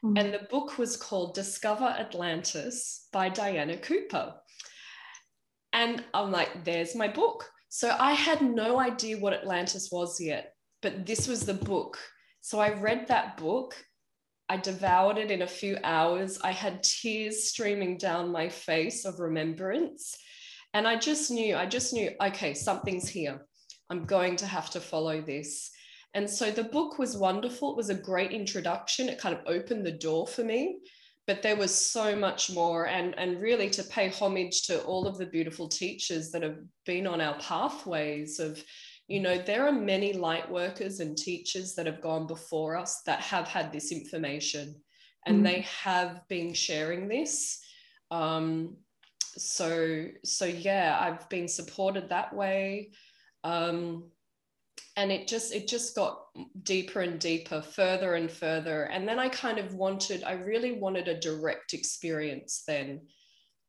[0.04, 0.16] Mm-hmm.
[0.16, 4.34] And the book was called Discover Atlantis by Diana Cooper.
[5.72, 7.48] And I'm like, there's my book.
[7.68, 11.98] So I had no idea what Atlantis was yet, but this was the book.
[12.40, 13.76] So I read that book
[14.50, 16.40] I devoured it in a few hours.
[16.42, 20.16] I had tears streaming down my face of remembrance.
[20.74, 23.46] And I just knew, I just knew, okay, something's here.
[23.90, 25.70] I'm going to have to follow this.
[26.14, 27.70] And so the book was wonderful.
[27.70, 29.08] It was a great introduction.
[29.08, 30.80] It kind of opened the door for me.
[31.26, 32.88] But there was so much more.
[32.88, 37.06] And, and really to pay homage to all of the beautiful teachers that have been
[37.06, 38.62] on our pathways of
[39.10, 43.20] you know there are many light workers and teachers that have gone before us that
[43.20, 44.76] have had this information
[45.26, 45.44] and mm.
[45.44, 47.60] they have been sharing this
[48.12, 48.76] um,
[49.36, 52.92] so so yeah i've been supported that way
[53.42, 54.04] um,
[54.96, 56.26] and it just it just got
[56.62, 61.08] deeper and deeper further and further and then i kind of wanted i really wanted
[61.08, 63.00] a direct experience then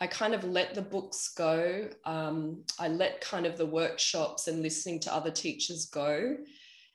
[0.01, 1.87] I kind of let the books go.
[2.05, 6.37] Um, I let kind of the workshops and listening to other teachers go.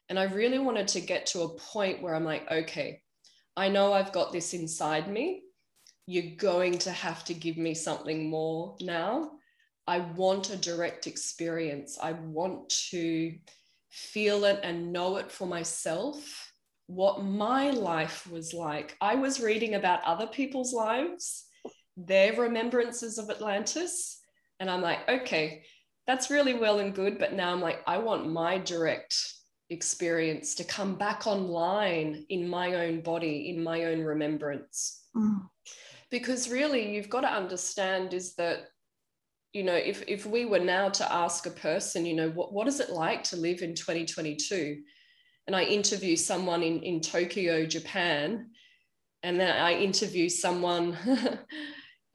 [0.09, 3.01] And I really wanted to get to a point where I'm like, okay,
[3.57, 5.45] I know I've got this inside me.
[6.09, 9.31] You're going to have to give me something more now.
[9.87, 11.99] I want a direct experience.
[12.03, 13.33] I want to
[13.97, 16.53] feel it and know it for myself,
[16.87, 18.95] what my life was like.
[19.01, 21.47] I was reading about other people's lives
[21.97, 24.21] their remembrances of Atlantis.
[24.61, 25.63] And I'm like, okay,
[26.07, 27.19] that's really well and good.
[27.19, 29.17] But now I'm like, I want my direct
[29.71, 35.05] experience to come back online in my own body, in my own remembrance.
[35.17, 35.49] Mm.
[36.11, 38.67] Because really, you've got to understand is that,
[39.53, 42.69] you know, if, if we were now to ask a person, you know, what, what
[42.69, 44.83] is it like to live in 2022?
[45.47, 48.51] And I interview someone in, in Tokyo, Japan,
[49.23, 50.97] and then I interview someone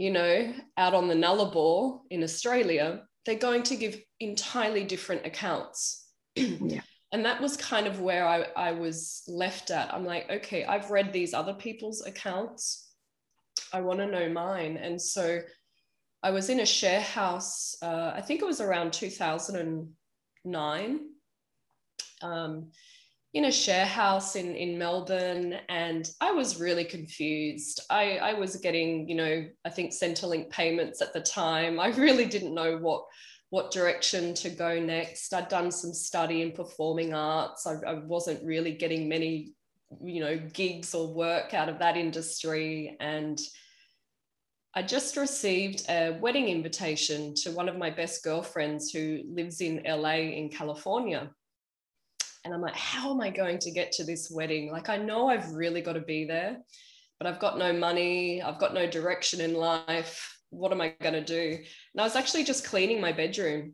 [0.01, 6.07] you know, out on the Nullarbor in Australia, they're going to give entirely different accounts.
[6.35, 6.81] yeah.
[7.11, 9.93] And that was kind of where I, I was left at.
[9.93, 12.89] I'm like, okay, I've read these other people's accounts.
[13.71, 14.77] I want to know mine.
[14.77, 15.41] And so
[16.23, 20.99] I was in a share house, uh, I think it was around 2009,
[22.21, 22.71] um,
[23.33, 27.79] in a share house in, in Melbourne, and I was really confused.
[27.89, 31.79] I, I was getting, you know, I think Centrelink payments at the time.
[31.79, 33.05] I really didn't know what
[33.51, 35.33] what direction to go next.
[35.33, 37.67] I'd done some study in performing arts.
[37.67, 39.51] I, I wasn't really getting many,
[40.01, 42.95] you know, gigs or work out of that industry.
[43.01, 43.37] And
[44.73, 49.83] I just received a wedding invitation to one of my best girlfriends who lives in
[49.85, 51.29] LA in California.
[52.45, 54.71] And I'm like, how am I going to get to this wedding?
[54.71, 56.57] Like, I know I've really got to be there,
[57.19, 61.13] but I've got no money, I've got no direction in life what am I going
[61.13, 61.57] to do?
[61.93, 63.73] And I was actually just cleaning my bedroom,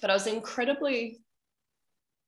[0.00, 1.20] but I was incredibly,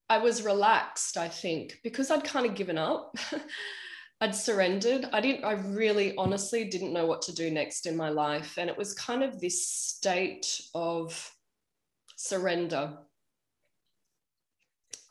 [0.08, 3.16] I was relaxed, I think, because I'd kind of given up.
[4.24, 5.06] I'd surrendered.
[5.12, 8.56] I didn't, I really honestly didn't know what to do next in my life.
[8.56, 11.30] And it was kind of this state of
[12.16, 12.96] surrender.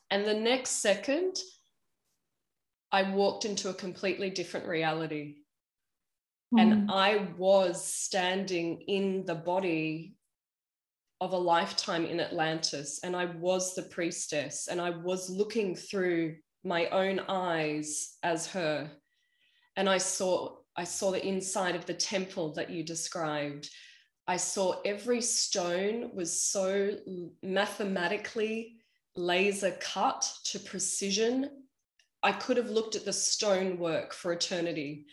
[0.10, 1.38] And the next second,
[2.92, 5.36] I walked into a completely different reality.
[6.58, 6.92] And mm.
[6.92, 10.16] I was standing in the body
[11.22, 16.38] of a lifetime in Atlantis, and I was the priestess, and I was looking through
[16.64, 18.90] my own eyes as her.
[19.76, 23.70] And I saw I saw the inside of the temple that you described.
[24.28, 26.98] I saw every stone was so
[27.44, 28.78] mathematically
[29.16, 31.50] laser cut to precision.
[32.24, 35.06] I could have looked at the stonework for eternity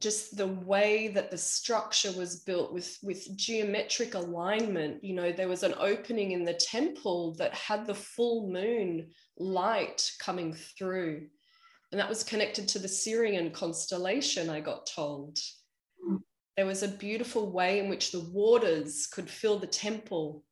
[0.00, 5.48] just the way that the structure was built with with geometric alignment you know there
[5.48, 9.08] was an opening in the temple that had the full moon
[9.38, 11.26] light coming through
[11.90, 15.38] and that was connected to the Sirian constellation i got told
[16.56, 20.42] there was a beautiful way in which the waters could fill the temple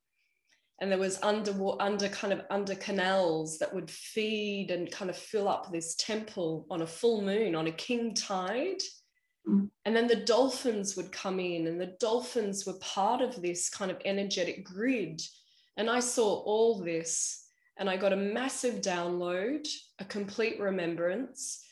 [0.81, 5.17] and there was under under kind of under canals that would feed and kind of
[5.17, 8.81] fill up this temple on a full moon on a king tide
[9.49, 9.71] Mm.
[9.85, 13.91] And then the dolphins would come in, and the dolphins were part of this kind
[13.91, 15.21] of energetic grid.
[15.77, 17.46] And I saw all this,
[17.79, 21.63] and I got a massive download, a complete remembrance.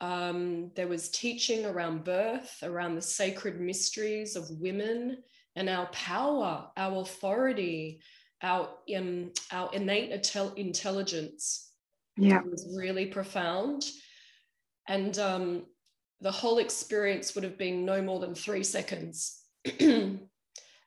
[0.00, 5.18] Um, there was teaching around birth, around the sacred mysteries of women
[5.56, 8.00] and our power, our authority,
[8.42, 11.72] our, um, our innate intelligence.
[12.16, 12.38] Yeah.
[12.38, 13.84] It was really profound.
[14.86, 15.64] And um,
[16.20, 19.42] the whole experience would have been no more than three seconds.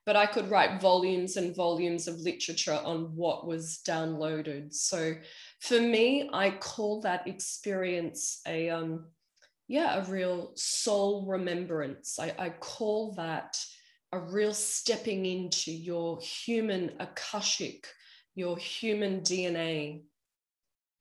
[0.06, 4.74] but I could write volumes and volumes of literature on what was downloaded.
[4.74, 5.16] So
[5.60, 9.06] for me, I call that experience a um,
[9.68, 12.20] yeah, a real soul remembrance.
[12.20, 13.58] I, I call that
[14.12, 17.88] a real stepping into your human akashic,
[18.36, 20.02] your human DNA.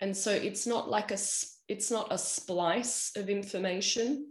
[0.01, 1.19] And so it's not like a
[1.69, 4.27] it's not a splice of information.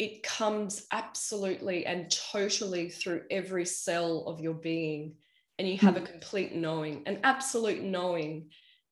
[0.00, 5.16] It comes absolutely and totally through every cell of your being.
[5.58, 6.06] And you have a hmm.
[6.06, 8.48] complete knowing, an absolute knowing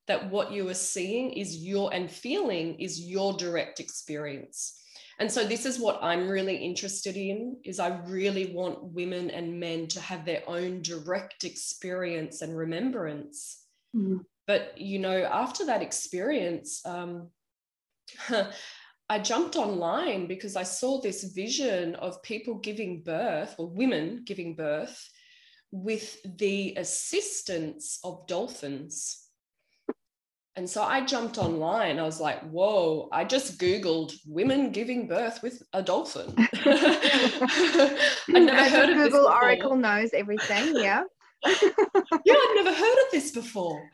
[0.07, 4.79] that what you are seeing is your and feeling is your direct experience.
[5.17, 9.59] And so this is what I'm really interested in is I really want women and
[9.59, 13.65] men to have their own direct experience and remembrance.
[13.95, 14.19] Mm.
[14.45, 17.29] But you know, after that experience, um,
[19.09, 24.55] I jumped online because I saw this vision of people giving birth, or women giving
[24.55, 25.09] birth,
[25.71, 29.25] with the assistance of dolphins.
[30.55, 31.99] And so I jumped online.
[31.99, 36.33] I was like, whoa, I just Googled women giving birth with a dolphin.
[36.37, 40.75] I never As heard of Google Oracle knows everything.
[40.75, 41.03] Yeah.
[41.45, 43.89] yeah, I'd never heard of this before.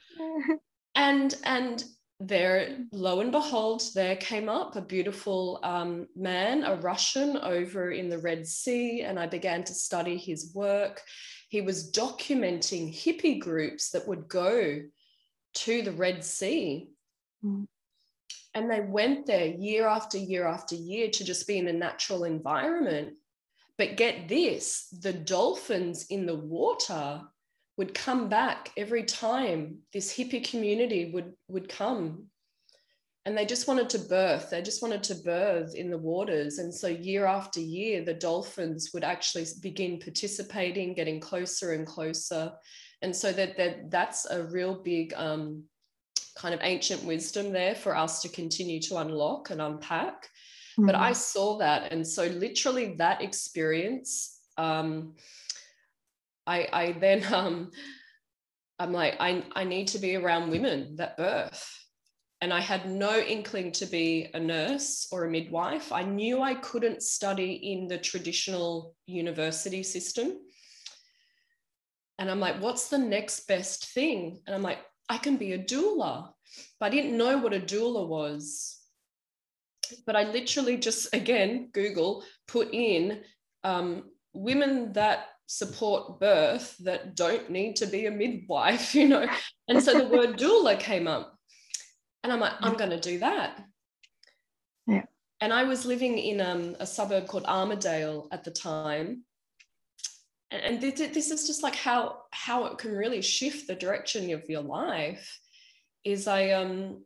[0.95, 1.83] And and
[2.19, 8.09] there, lo and behold, there came up a beautiful um, man, a Russian over in
[8.09, 11.01] the Red Sea, and I began to study his work.
[11.49, 14.81] He was documenting hippie groups that would go
[15.55, 16.89] to the Red Sea.
[17.43, 17.67] Mm.
[18.53, 22.23] And they went there year after year after year to just be in a natural
[22.23, 23.15] environment.
[23.77, 27.21] But get this the dolphins in the water
[27.77, 32.25] would come back every time this hippie community would would come.
[33.27, 36.59] And they just wanted to birth they just wanted to birth in the waters.
[36.59, 42.53] And so year after year the dolphins would actually begin participating getting closer and closer.
[43.01, 45.63] And so that, that that's a real big um,
[46.37, 50.29] kind of ancient wisdom there for us to continue to unlock and unpack.
[50.77, 50.87] Mm-hmm.
[50.87, 51.93] but i saw that.
[51.93, 55.13] And so literally that experience um,
[56.47, 57.71] I, I then um,
[58.79, 61.71] I'm like, I, I need to be around women that birth.
[62.41, 65.91] And I had no inkling to be a nurse or a midwife.
[65.91, 70.33] I knew I couldn't study in the traditional university system.
[72.19, 74.41] And I'm like, what's the next best thing?
[74.45, 74.79] And I'm like,
[75.09, 76.29] I can be a doula.
[76.79, 78.79] But I didn't know what a doula was.
[80.05, 83.21] But I literally just, again, Google, put in
[83.63, 89.27] um, women that support birth that don't need to be a midwife, you know.
[89.67, 91.37] And so the word doula came up.
[92.23, 93.63] And I'm like, I'm going to do that.
[94.87, 95.03] Yeah.
[95.41, 99.23] And I was living in um, a suburb called Armadale at the time.
[100.49, 104.31] And, and this, this is just like how how it can really shift the direction
[104.31, 105.39] of your life.
[106.03, 107.03] Is I um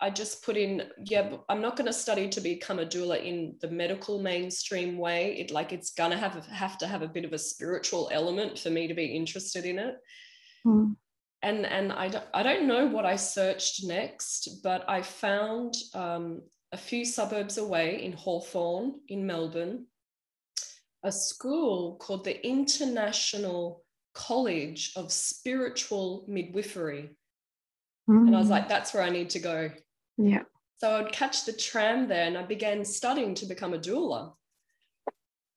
[0.00, 3.56] I just put in, yeah, I'm not going to study to become a doula in
[3.60, 5.38] the medical mainstream way.
[5.38, 8.68] It like it's gonna have have to have a bit of a spiritual element for
[8.68, 9.96] me to be interested in it.
[10.66, 10.96] Mm.
[11.42, 16.42] And and I don't I don't know what I searched next, but I found um,
[16.72, 19.86] a few suburbs away in Hawthorn in Melbourne,
[21.04, 23.82] a school called the International
[24.12, 27.16] College of Spiritual Midwifery.
[28.08, 29.70] And I was like, that's where I need to go.
[30.16, 30.42] Yeah.
[30.78, 34.34] So I'd catch the tram there and I began studying to become a doula.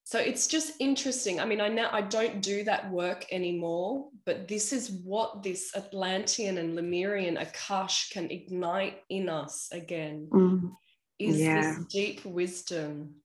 [0.05, 1.39] So it's just interesting.
[1.39, 5.75] I mean, I now I don't do that work anymore, but this is what this
[5.75, 10.27] Atlantean and Lemurian Akash can ignite in us again.
[10.31, 10.71] Mm.
[11.19, 11.61] Is Yeah.
[11.61, 13.21] this deep wisdom?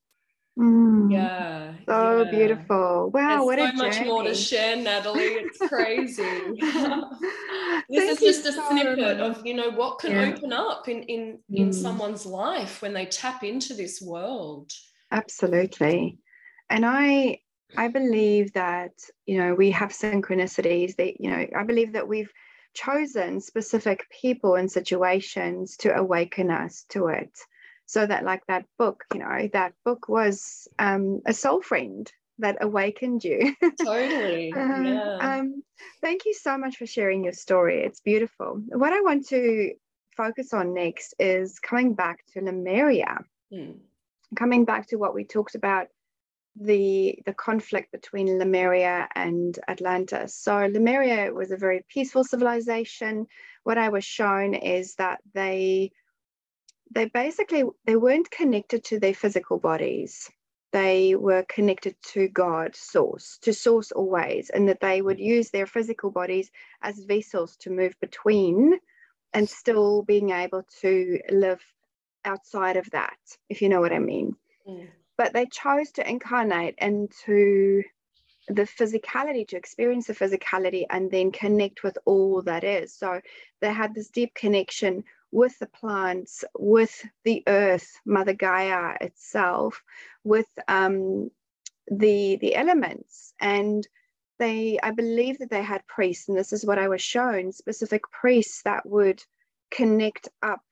[0.58, 1.10] Mm.
[1.12, 1.72] Yeah.
[1.88, 2.30] So yeah.
[2.30, 3.10] beautiful.
[3.12, 5.20] Wow, There's what so a much more to share, Natalie.
[5.22, 6.22] It's crazy.
[7.90, 9.38] this Thank is just a so snippet much.
[9.38, 10.32] of you know what can Yeah.
[10.32, 11.74] open up in in in Mm.
[11.74, 14.70] someone's life when they tap into this world.
[15.10, 16.18] Absolutely.
[16.70, 17.40] And I
[17.76, 18.92] I believe that,
[19.26, 22.32] you know, we have synchronicities that, you know, I believe that we've
[22.74, 27.36] chosen specific people and situations to awaken us to it.
[27.86, 32.58] So that like that book, you know, that book was um, a soul friend that
[32.60, 33.54] awakened you.
[33.84, 34.54] Totally.
[34.56, 35.16] Uh, Yeah.
[35.20, 35.62] um,
[36.00, 37.82] thank you so much for sharing your story.
[37.82, 38.60] It's beautiful.
[38.68, 39.74] What I want to
[40.16, 43.18] focus on next is coming back to Lemuria,
[43.52, 43.72] Hmm.
[44.36, 45.88] coming back to what we talked about
[46.56, 50.36] the the conflict between Lemuria and Atlantis.
[50.36, 53.26] So Lemuria was a very peaceful civilization.
[53.64, 55.90] What I was shown is that they
[56.90, 60.30] they basically they weren't connected to their physical bodies
[60.74, 65.68] they were connected to God, source, to source always, and that they would use their
[65.68, 66.50] physical bodies
[66.82, 68.80] as vessels to move between
[69.32, 71.62] and still being able to live
[72.24, 73.16] outside of that,
[73.48, 74.34] if you know what I mean.
[74.68, 74.88] Mm.
[75.16, 77.84] But they chose to incarnate into
[78.48, 82.92] the physicality, to experience the physicality, and then connect with all that is.
[82.92, 83.20] So
[83.60, 85.04] they had this deep connection
[85.34, 89.82] with the plants, with the earth, Mother Gaia itself,
[90.22, 91.30] with um,
[91.88, 93.86] the the elements, and
[94.38, 98.02] they, I believe that they had priests, and this is what I was shown, specific
[98.12, 99.20] priests that would
[99.72, 100.62] connect up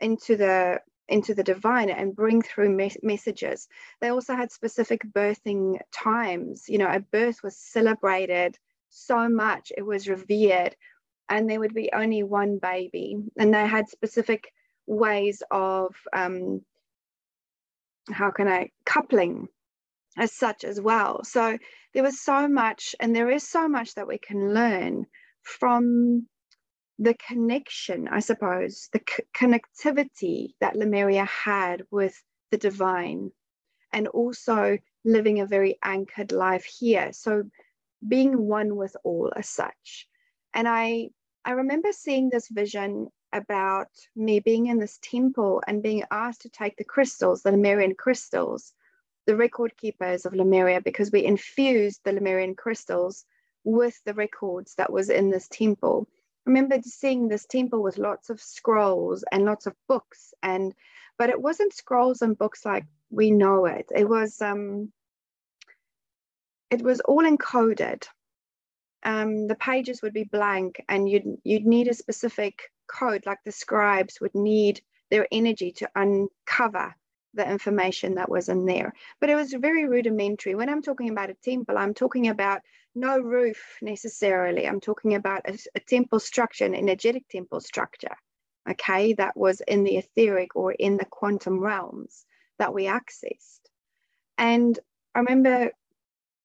[0.00, 3.66] into the into the divine and bring through mes- messages.
[4.02, 6.64] They also had specific birthing times.
[6.68, 8.58] You know, a birth was celebrated
[8.90, 10.76] so much; it was revered
[11.32, 13.16] and there would be only one baby.
[13.38, 14.52] And they had specific
[14.86, 16.62] ways of um,
[18.10, 19.48] how can i coupling
[20.18, 21.24] as such as well.
[21.24, 21.58] So
[21.94, 25.06] there was so much and there is so much that we can learn
[25.42, 26.26] from
[26.98, 32.14] the connection i suppose the c- connectivity that lemuria had with
[32.50, 33.30] the divine
[33.92, 37.12] and also living a very anchored life here.
[37.12, 37.44] So
[38.06, 40.08] being one with all as such.
[40.54, 41.08] And i
[41.44, 46.48] i remember seeing this vision about me being in this temple and being asked to
[46.48, 48.74] take the crystals the lemurian crystals
[49.26, 53.24] the record keepers of lemuria because we infused the lemurian crystals
[53.64, 56.08] with the records that was in this temple.
[56.46, 60.74] I remember seeing this temple with lots of scrolls and lots of books and
[61.18, 63.86] but it wasn't scrolls and books like we know it.
[63.94, 64.92] It was um
[66.70, 68.04] it was all encoded
[69.04, 73.52] um, the pages would be blank and you'd you'd need a specific code like the
[73.52, 74.80] scribes would need
[75.10, 76.94] their energy to uncover
[77.34, 78.92] the information that was in there.
[79.20, 80.54] But it was very rudimentary.
[80.54, 82.60] When i'm talking about a temple i'm talking about
[82.94, 84.68] no roof necessarily.
[84.68, 88.16] I'm talking about a, a temple structure an energetic temple structure
[88.70, 92.24] okay that was in the etheric or in the quantum realms
[92.58, 93.60] that we accessed.
[94.38, 94.78] And
[95.14, 95.72] i remember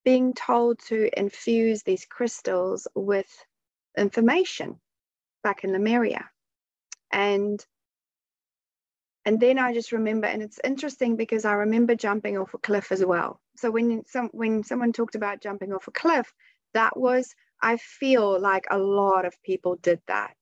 [0.07, 3.27] being told to infuse these crystals with
[3.97, 4.79] information
[5.43, 6.29] back in Lemuria.
[7.11, 7.59] And
[9.25, 12.93] and then I just remember, and it's interesting because I remember jumping off a cliff
[12.93, 13.41] as well.
[13.57, 16.33] So when some when someone talked about jumping off a cliff,
[16.73, 20.37] that was I feel like a lot of people did that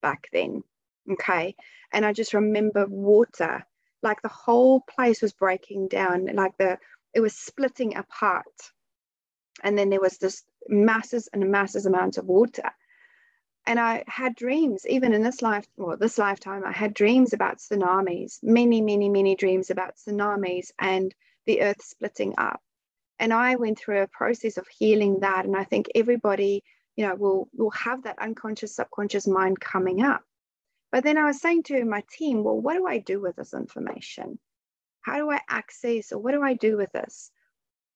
[0.00, 0.62] back then.
[1.10, 1.56] Okay.
[1.92, 3.66] And I just remember water,
[4.00, 6.78] like the whole place was breaking down, like the
[7.14, 8.46] it was splitting apart.
[9.62, 12.70] And then there was this masses and masses amounts of water
[13.68, 17.58] and I had dreams, even in this life, well, this lifetime, I had dreams about
[17.58, 22.62] tsunamis, many, many, many dreams about tsunamis and the earth splitting up.
[23.18, 25.44] And I went through a process of healing that.
[25.44, 26.64] And I think everybody,
[26.96, 30.22] you know, will will have that unconscious, subconscious mind coming up.
[30.90, 33.52] But then I was saying to my team, well, what do I do with this
[33.52, 34.38] information?
[35.02, 37.30] How do I access or what do I do with this?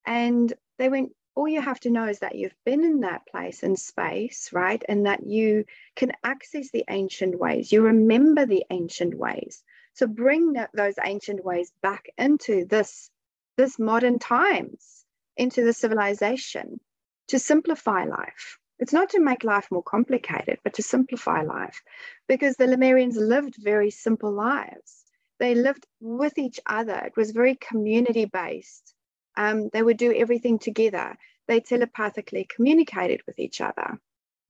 [0.05, 3.63] And they went, all you have to know is that you've been in that place
[3.63, 4.83] and space, right?
[4.89, 5.65] And that you
[5.97, 7.73] can access the ancient ways.
[7.73, 9.63] You remember the ancient ways.
[9.95, 13.11] So bring that, those ancient ways back into this,
[13.57, 15.05] this modern times,
[15.37, 16.81] into the civilization
[17.29, 18.59] to simplify life.
[18.79, 21.83] It's not to make life more complicated, but to simplify life
[22.29, 25.05] because the Lemurians lived very simple lives.
[25.39, 26.97] They lived with each other.
[26.97, 28.92] It was very community based
[29.37, 31.17] um, they would do everything together.
[31.49, 33.99] They telepathically communicated with each other.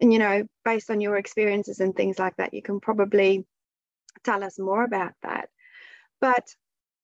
[0.01, 3.47] And, you know, based on your experiences and things like that, you can probably
[4.25, 5.49] tell us more about that.
[6.21, 6.55] But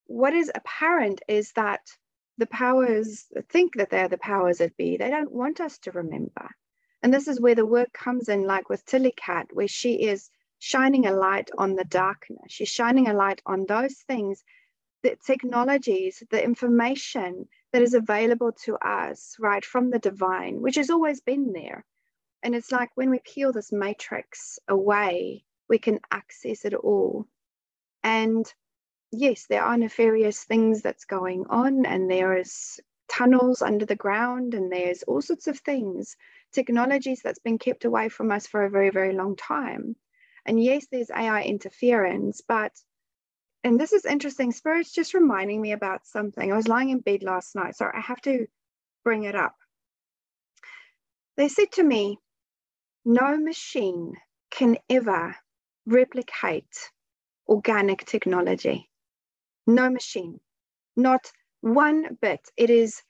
[0.06, 1.80] what is apparent is that
[2.38, 4.96] the powers think that they're the powers that be.
[4.96, 6.48] They don't want us to remember.
[7.02, 10.30] And this is where the work comes in, like with Tilly Cat, where she is
[10.58, 12.46] shining a light on the darkness.
[12.48, 14.42] She's shining a light on those things,
[15.02, 20.90] the technologies, the information that is available to us, right, from the divine, which has
[20.90, 21.84] always been there.
[22.42, 27.26] And it's like when we peel this matrix away, we can access it all.
[28.02, 28.50] And
[29.10, 34.54] yes, there are nefarious things that's going on, and there is tunnels under the ground,
[34.54, 36.16] and there's all sorts of things,
[36.52, 39.96] technologies that's been kept away from us for a very, very long time.
[40.46, 42.72] And yes, there's AI interference, but
[43.64, 44.52] and this is interesting.
[44.52, 46.52] Spirit's just reminding me about something.
[46.52, 48.46] I was lying in bed last night, so I have to
[49.04, 49.56] bring it up.
[51.36, 52.18] They said to me,
[53.04, 54.14] no machine
[54.50, 55.36] can ever
[55.86, 56.90] replicate
[57.48, 58.88] organic technology.
[59.66, 60.40] No machine,
[60.96, 61.30] not
[61.60, 62.40] one bit.
[62.56, 63.02] It is,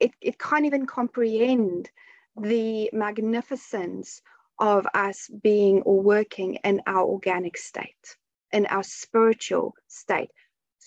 [0.00, 1.90] it, it can't even comprehend
[2.40, 4.20] the magnificence
[4.58, 8.16] of us being or working in our organic state
[8.54, 10.30] in our spiritual state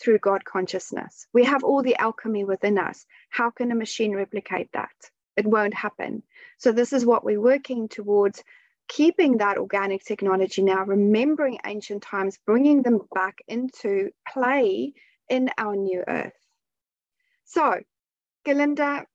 [0.01, 1.28] through God consciousness.
[1.34, 3.05] We have all the alchemy within us.
[3.30, 4.95] How can a machine replicate that?
[5.36, 6.24] It won't happen.
[6.57, 8.43] So, this is what we're working towards
[8.88, 14.93] keeping that organic technology now, remembering ancient times, bringing them back into play
[15.30, 16.34] in our new earth.
[17.43, 17.82] So,
[18.45, 19.05] Galinda,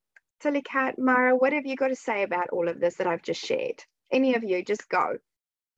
[0.41, 3.23] Tilly Cat, Mara, what have you got to say about all of this that I've
[3.23, 3.83] just shared?
[4.11, 5.17] Any of you, just go.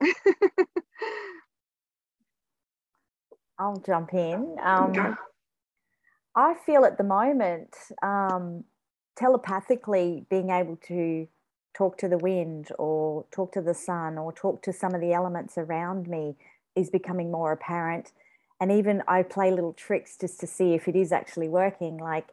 [3.58, 4.56] I'll jump in.
[4.62, 5.16] Um,
[6.36, 8.64] I feel at the moment um,
[9.16, 11.28] telepathically being able to
[11.76, 15.12] talk to the wind or talk to the sun or talk to some of the
[15.12, 16.36] elements around me
[16.74, 18.12] is becoming more apparent.
[18.60, 21.98] And even I play little tricks just to see if it is actually working.
[21.98, 22.28] Like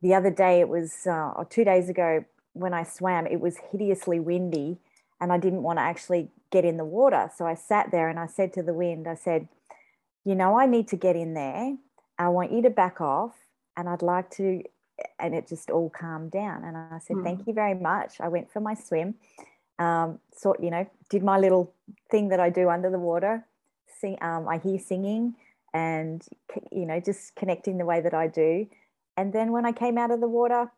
[0.00, 3.56] the other day, it was, uh, or two days ago, when I swam, it was
[3.70, 4.78] hideously windy
[5.20, 7.30] and I didn't want to actually get in the water.
[7.36, 9.48] So I sat there and I said to the wind, I said,
[10.24, 11.76] you know, I need to get in there.
[12.18, 13.34] I want you to back off.
[13.76, 14.62] And I'd like to,
[15.18, 16.64] and it just all calmed down.
[16.64, 17.24] And I said, mm.
[17.24, 18.20] thank you very much.
[18.20, 19.14] I went for my swim,
[19.78, 21.72] um, sort, you know, did my little
[22.10, 23.46] thing that I do under the water.
[23.98, 25.34] Sing, um, I hear singing
[25.72, 26.22] and,
[26.70, 28.66] you know, just connecting the way that I do.
[29.16, 30.70] And then when I came out of the water,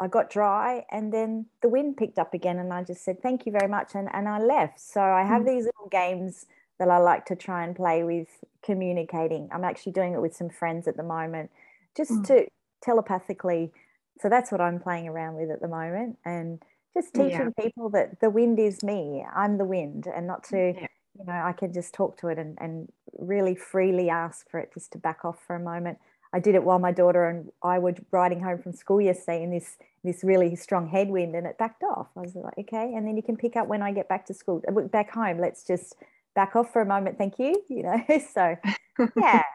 [0.00, 3.46] I got dry and then the wind picked up again and I just said, thank
[3.46, 3.94] you very much.
[3.94, 4.80] And, and I left.
[4.80, 5.46] So I have mm.
[5.46, 6.46] these little games
[6.78, 8.28] that I like to try and play with
[8.64, 9.48] communicating.
[9.52, 11.50] I'm actually doing it with some friends at the moment,
[11.96, 12.26] just mm.
[12.28, 12.46] to
[12.82, 13.72] telepathically.
[14.20, 16.62] So that's what I'm playing around with at the moment, and
[16.94, 17.64] just teaching yeah.
[17.64, 19.24] people that the wind is me.
[19.34, 20.86] I'm the wind, and not to, yeah.
[21.18, 24.72] you know, I can just talk to it and, and really freely ask for it
[24.74, 25.98] just to back off for a moment.
[26.34, 29.50] I did it while my daughter and I were riding home from school yesterday in
[29.50, 32.08] this this really strong headwind, and it backed off.
[32.16, 34.34] I was like, okay, and then you can pick up when I get back to
[34.34, 35.38] school, back home.
[35.38, 35.96] Let's just
[36.34, 38.02] back off for a moment thank you you know
[38.34, 38.56] so
[39.16, 39.42] yeah.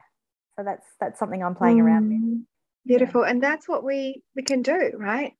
[0.57, 1.83] So that's that's something i'm playing mm.
[1.83, 2.43] around with.
[2.85, 5.33] Beautiful and that's what we we can do right?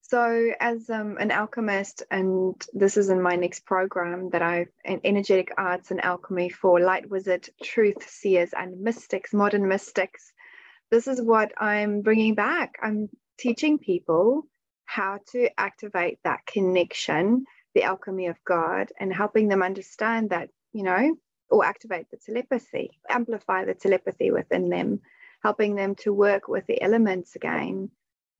[0.00, 5.00] So as um, an alchemist and this is in my next program that i've in
[5.04, 10.32] energetic arts and alchemy for light wizard truth seers and mystics modern mystics.
[10.90, 12.76] This is what i'm bringing back.
[12.82, 14.46] I'm teaching people
[14.86, 20.82] how to activate that connection the alchemy of god and helping them understand that you
[20.82, 21.16] know
[21.48, 25.00] or activate the telepathy amplify the telepathy within them
[25.46, 27.88] helping them to work with the elements again,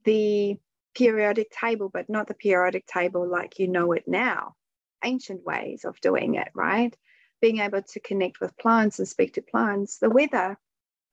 [0.05, 0.57] the
[0.95, 4.55] periodic table, but not the periodic table like you know it now,
[5.05, 6.97] ancient ways of doing it, right?
[7.41, 10.59] Being able to connect with plants and speak to plants, the weather,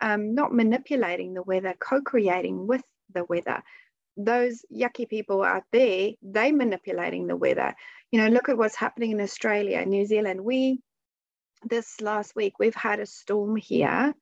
[0.01, 3.61] um, not manipulating the weather, co creating with the weather.
[4.15, 7.75] Those yucky people out there, they manipulating the weather.
[8.11, 10.41] You know, look at what's happening in Australia, New Zealand.
[10.41, 10.81] We,
[11.69, 14.13] this last week, we've had a storm here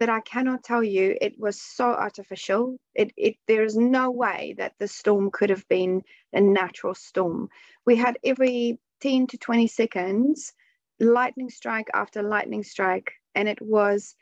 [0.00, 2.78] that I cannot tell you it was so artificial.
[2.94, 7.48] It, it there is no way that the storm could have been a natural storm.
[7.84, 10.52] We had every 10 to 20 seconds
[11.00, 14.16] lightning strike after lightning strike and it was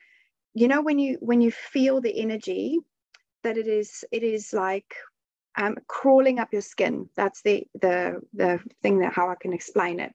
[0.55, 2.79] you know when you when you feel the energy
[3.43, 4.95] that it is it is like
[5.57, 10.01] um, crawling up your skin that's the the the thing that how i can explain
[10.01, 10.13] it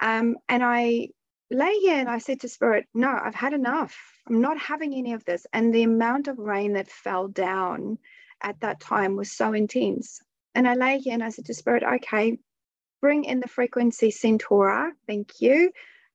[0.00, 1.08] um, and i
[1.50, 3.96] lay here and I said to Spirit, No, I've had enough.
[4.28, 5.46] I'm not having any of this.
[5.52, 7.98] And the amount of rain that fell down
[8.42, 10.20] at that time was so intense.
[10.54, 12.38] And I lay here and I said to Spirit, Okay,
[13.00, 15.70] bring in the frequency Centaura, thank you,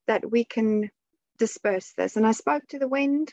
[0.06, 0.90] that we can
[1.38, 2.16] disperse this.
[2.16, 3.32] And I spoke to the wind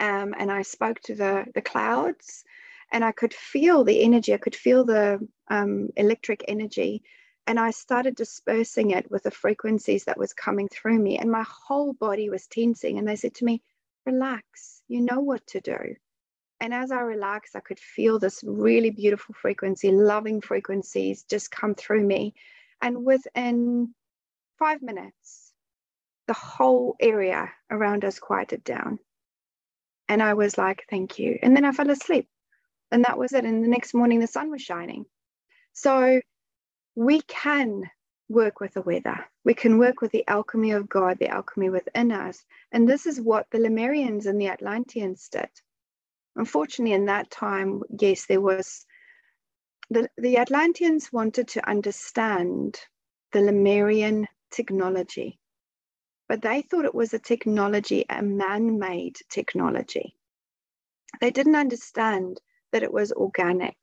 [0.00, 2.44] um, and I spoke to the, the clouds
[2.92, 4.32] and I could feel the energy.
[4.32, 7.02] I could feel the um, electric energy
[7.46, 11.44] and I started dispersing it with the frequencies that was coming through me, and my
[11.48, 12.98] whole body was tensing.
[12.98, 13.62] And they said to me,
[14.04, 15.96] Relax, you know what to do.
[16.60, 21.74] And as I relaxed, I could feel this really beautiful frequency, loving frequencies just come
[21.74, 22.34] through me.
[22.80, 23.94] And within
[24.58, 25.52] five minutes,
[26.26, 28.98] the whole area around us quieted down.
[30.08, 31.38] And I was like, Thank you.
[31.42, 32.28] And then I fell asleep.
[32.90, 33.44] And that was it.
[33.44, 35.06] And the next morning, the sun was shining.
[35.72, 36.20] So
[36.96, 37.88] we can
[38.28, 39.24] work with the weather.
[39.44, 42.44] We can work with the alchemy of God, the alchemy within us.
[42.72, 45.50] And this is what the Lemurians and the Atlanteans did.
[46.34, 48.84] Unfortunately, in that time, yes, there was
[49.90, 52.80] the, the Atlanteans wanted to understand
[53.32, 55.38] the Lemurian technology,
[56.28, 60.16] but they thought it was a technology, a man made technology.
[61.20, 62.40] They didn't understand
[62.72, 63.76] that it was organic,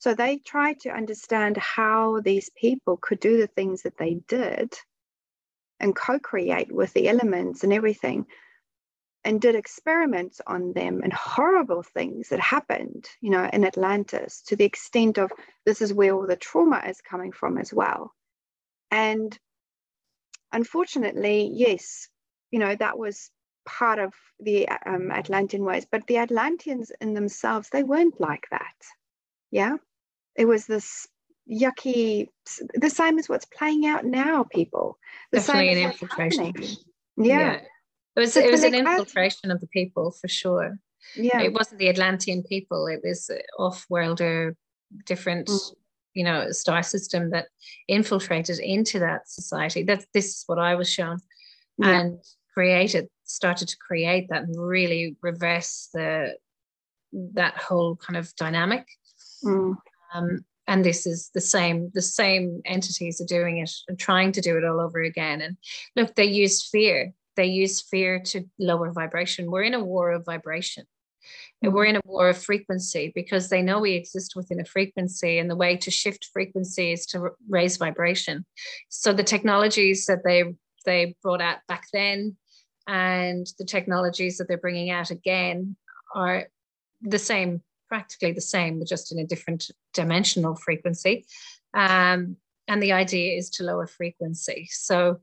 [0.00, 4.72] so they tried to understand how these people could do the things that they did
[5.78, 8.24] and co create with the elements and everything,
[9.24, 14.56] and did experiments on them and horrible things that happened, you know, in Atlantis to
[14.56, 15.30] the extent of
[15.66, 18.14] this is where all the trauma is coming from as well.
[18.90, 19.38] And
[20.50, 22.08] unfortunately, yes,
[22.50, 23.30] you know, that was
[23.66, 28.76] part of the um, Atlantean ways, but the Atlanteans in themselves, they weren't like that.
[29.50, 29.76] Yeah
[30.40, 31.06] it was this
[31.50, 32.28] yucky
[32.74, 34.98] the same as what's playing out now people
[35.32, 36.52] the definitely an infiltration
[37.16, 37.38] yeah.
[37.38, 37.60] yeah.
[38.16, 40.78] it was it was an infiltration of the people for sure
[41.16, 44.56] yeah it wasn't the atlantean people it was off-worlder
[45.06, 45.74] different mm.
[46.14, 47.46] you know star system that
[47.88, 51.18] infiltrated into that society that this is what i was shown
[51.78, 52.00] yeah.
[52.00, 52.18] and
[52.54, 56.34] created started to create that and really reverse the
[57.12, 58.86] that whole kind of dynamic
[59.44, 59.74] mm.
[60.12, 64.40] Um, and this is the same the same entities are doing it and trying to
[64.40, 65.40] do it all over again.
[65.40, 65.56] And
[65.96, 67.12] look they use fear.
[67.36, 69.50] They use fear to lower vibration.
[69.50, 70.84] We're in a war of vibration.
[71.62, 75.38] And we're in a war of frequency because they know we exist within a frequency
[75.38, 78.46] and the way to shift frequency is to raise vibration.
[78.88, 80.54] So the technologies that they
[80.86, 82.36] they brought out back then
[82.86, 85.76] and the technologies that they're bringing out again
[86.14, 86.46] are
[87.02, 91.26] the same practically the same, but just in a different dimensional frequency.
[91.74, 92.36] Um,
[92.68, 94.68] and the idea is to lower frequency.
[94.70, 95.20] So,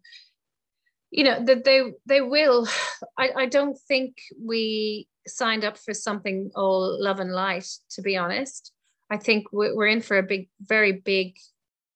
[1.09, 2.67] you know, that they they will.
[3.17, 8.17] I, I don't think we signed up for something all love and light, to be
[8.17, 8.73] honest.
[9.09, 11.37] I think we're in for a big, very big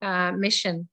[0.02, 0.88] uh, mission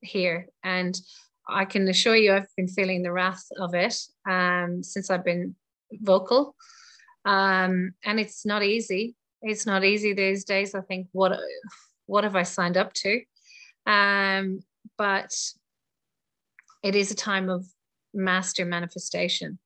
[0.00, 0.48] here.
[0.64, 1.00] And
[1.48, 3.96] I can assure you, I've been feeling the wrath of it
[4.28, 5.54] um, since I've been
[5.92, 6.56] vocal
[7.24, 9.14] um, and it's not easy.
[9.42, 10.74] It's not easy these days.
[10.74, 11.38] I think what
[12.06, 13.20] what have I signed up to?
[13.86, 14.60] Um,
[14.98, 15.32] but
[16.82, 17.66] it is a time of
[18.12, 19.58] master manifestation,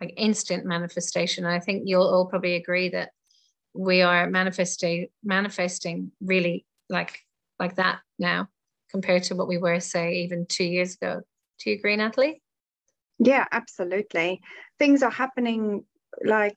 [0.00, 1.44] like instant manifestation.
[1.44, 3.10] And I think you'll all probably agree that
[3.74, 7.18] we are manifesting manifesting really like
[7.58, 8.48] like that now
[8.90, 11.20] compared to what we were say even two years ago
[11.58, 12.40] do you agree natalie
[13.18, 14.40] yeah absolutely
[14.78, 15.84] things are happening
[16.24, 16.56] like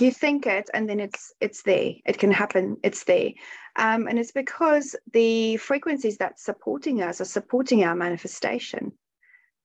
[0.00, 1.92] you think it and then it's it's there.
[2.06, 2.78] It can happen.
[2.82, 3.30] It's there.
[3.76, 8.92] Um, and it's because the frequencies that's supporting us are supporting our manifestation.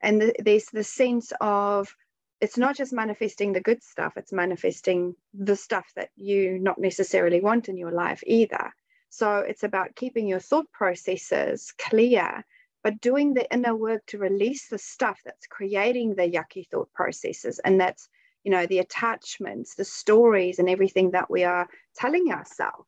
[0.01, 1.93] And the, there's the sense of
[2.41, 7.41] it's not just manifesting the good stuff it's manifesting the stuff that you not necessarily
[7.41, 8.73] want in your life either.
[9.09, 12.43] So it's about keeping your thought processes clear
[12.83, 17.59] but doing the inner work to release the stuff that's creating the yucky thought processes
[17.59, 18.07] and that's
[18.43, 22.87] you know the attachments the stories and everything that we are telling ourselves.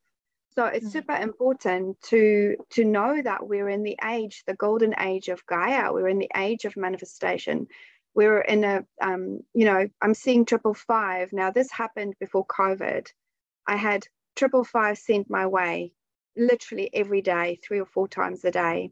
[0.54, 0.92] So it's mm-hmm.
[0.92, 5.94] super important to to know that we're in the age the golden age of gaia.
[5.94, 7.68] We're in the age of manifestation.
[8.14, 11.32] We're in a um, you know i'm seeing triple five.
[11.32, 13.08] Now this happened before covid.
[13.68, 15.94] I had triple five sent my way
[16.36, 18.92] literally every day three or four times a day.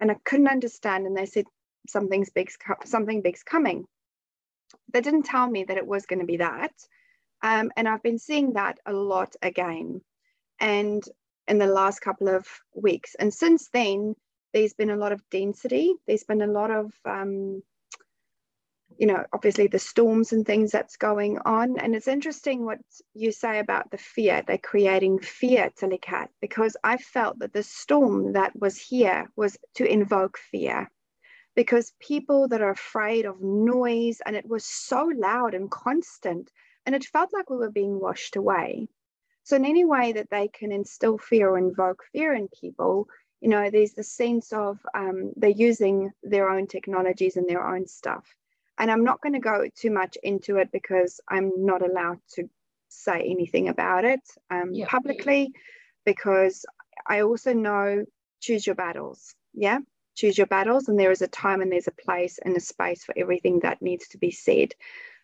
[0.00, 1.46] And i couldn't understand and they said
[1.88, 3.86] something's big's something big's coming
[4.92, 6.72] they didn't tell me that it was going to be that.
[7.42, 10.00] Um, and I've been seeing that a lot again.
[10.60, 11.02] And
[11.48, 13.16] in the last couple of weeks.
[13.18, 14.14] And since then,
[14.52, 15.94] there's been a lot of density.
[16.06, 17.62] There's been a lot of, um,
[18.98, 21.78] you know, obviously the storms and things that's going on.
[21.78, 22.78] And it's interesting what
[23.14, 24.42] you say about the fear.
[24.46, 29.26] They're creating fear, to Tilly Cat, because I felt that the storm that was here
[29.36, 30.90] was to invoke fear
[31.58, 36.52] because people that are afraid of noise and it was so loud and constant
[36.86, 38.86] and it felt like we were being washed away.
[39.42, 43.08] So in any way that they can instill fear or invoke fear in people
[43.40, 47.88] you know there's the sense of um, they're using their own technologies and their own
[47.88, 48.24] stuff.
[48.78, 52.48] And i'm not going to go too much into it because i'm not allowed to
[52.88, 54.88] say anything about it um, yep.
[54.88, 55.50] publicly
[56.06, 56.64] because
[57.08, 58.04] i also know
[58.40, 59.80] choose your battles yeah
[60.18, 63.04] choose your battles and there is a time and there's a place and a space
[63.04, 64.74] for everything that needs to be said.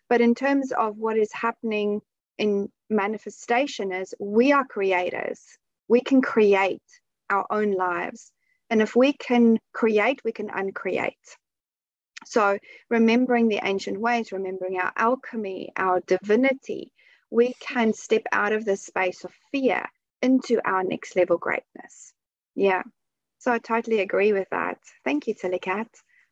[0.08, 2.00] But in terms of what is happening
[2.38, 5.40] in manifestation is we are creators.
[5.88, 6.82] We can create
[7.28, 8.30] our own lives.
[8.70, 11.26] And if we can create we can uncreate.
[12.26, 16.92] So remembering the ancient ways remembering our alchemy our divinity
[17.30, 19.84] we can step out of the space of fear
[20.22, 22.12] into our next level greatness.
[22.54, 22.82] Yeah
[23.44, 24.78] so I totally agree with that.
[25.04, 25.88] Thank you, Tilly Cat.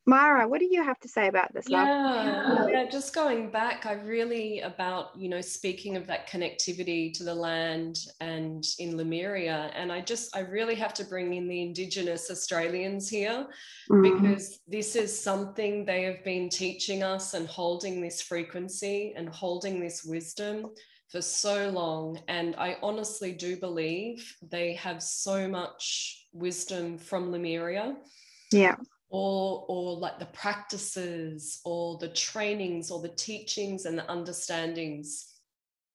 [0.06, 1.66] Myra, what do you have to say about this?
[1.68, 7.22] Yeah, yeah, just going back, I really about, you know, speaking of that connectivity to
[7.22, 9.70] the land and in Lemuria.
[9.74, 13.46] And I just, I really have to bring in the Indigenous Australians here
[13.90, 14.02] mm.
[14.02, 19.80] because this is something they have been teaching us and holding this frequency and holding
[19.80, 20.66] this wisdom
[21.12, 22.18] for so long.
[22.26, 27.96] And I honestly do believe they have so much wisdom from Lemuria.
[28.50, 28.76] Yeah.
[29.10, 35.28] Or, or like the practices or the trainings or the teachings and the understandings.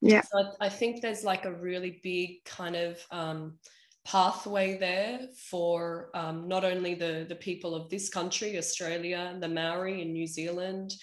[0.01, 0.21] Yeah.
[0.21, 3.57] So I, I think there's like a really big kind of um,
[4.05, 10.03] pathway there for um, not only the, the people of this country, Australia, the Maori
[10.03, 10.93] in New Zealand,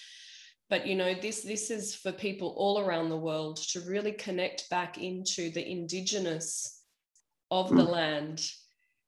[0.69, 4.69] but you know this this is for people all around the world to really connect
[4.69, 6.81] back into the indigenous
[7.51, 7.89] of the mm.
[7.89, 8.41] land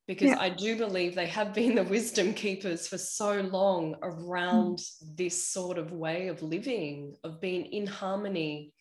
[0.07, 0.39] because yeah.
[0.39, 5.15] i do believe they have been the wisdom keepers for so long around mm.
[5.15, 8.73] this sort of way of living of being in harmony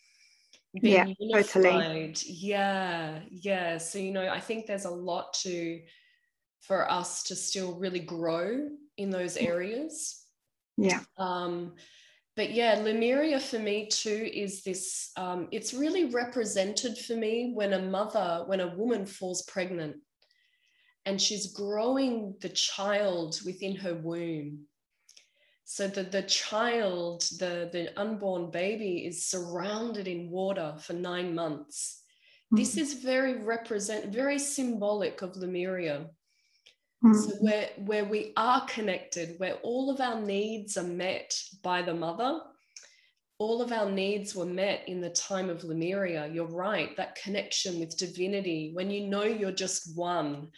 [0.83, 2.15] being yeah, unified totally.
[2.27, 5.81] yeah yeah so you know i think there's a lot to
[6.61, 8.69] for us to still really grow
[8.99, 10.25] in those areas
[10.77, 11.73] yeah um
[12.37, 17.73] but yeah, Lemuria for me too is this, um, it's really represented for me when
[17.73, 19.97] a mother, when a woman falls pregnant
[21.07, 24.67] and she's growing the child within her womb.
[25.65, 32.03] So that the child, the, the unborn baby is surrounded in water for nine months.
[32.53, 32.57] Mm-hmm.
[32.57, 36.07] This is very represent, very symbolic of Lemuria.
[37.05, 37.15] Mm.
[37.15, 41.95] So where where we are connected, where all of our needs are met by the
[41.95, 42.41] mother,
[43.39, 46.29] all of our needs were met in the time of Lemuria.
[46.33, 50.49] You're right, that connection with divinity, when you know you're just one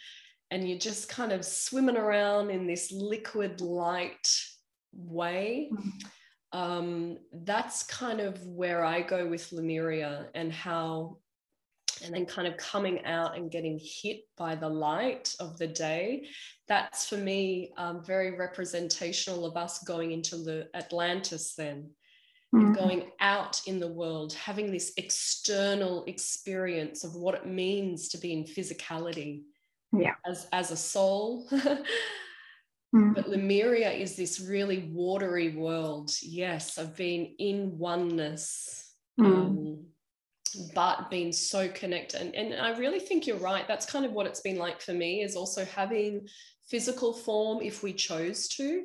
[0.51, 4.27] and you're just kind of swimming around in this liquid light
[4.93, 5.69] way.
[5.73, 5.91] Mm.
[6.51, 11.17] Um, that's kind of where I go with Lemuria and how
[12.03, 16.25] and then kind of coming out and getting hit by the light of the day
[16.67, 21.89] that's for me um, very representational of us going into the atlantis then
[22.53, 22.75] mm.
[22.75, 28.33] going out in the world, having this external experience of what it means to be
[28.33, 29.43] in physicality
[29.93, 30.15] yeah.
[30.25, 31.47] as, as a soul.
[31.51, 33.15] mm.
[33.15, 38.93] But Lemuria is this really watery world, yes, of being in oneness.
[39.19, 39.25] Mm.
[39.25, 39.85] Um,
[40.73, 44.25] but being so connected and, and i really think you're right that's kind of what
[44.25, 46.27] it's been like for me is also having
[46.67, 48.83] physical form if we chose to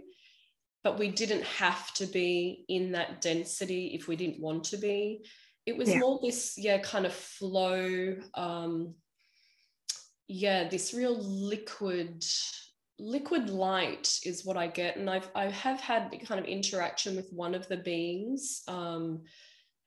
[0.85, 5.25] but we didn't have to be in that density if we didn't want to be.
[5.65, 5.99] It was yeah.
[5.99, 8.17] more this, yeah, kind of flow.
[8.35, 8.95] Um,
[10.29, 12.23] yeah, this real liquid,
[12.99, 14.99] liquid light is what I get.
[14.99, 18.63] And I've I have had kind of interaction with one of the beings.
[18.69, 19.23] Um,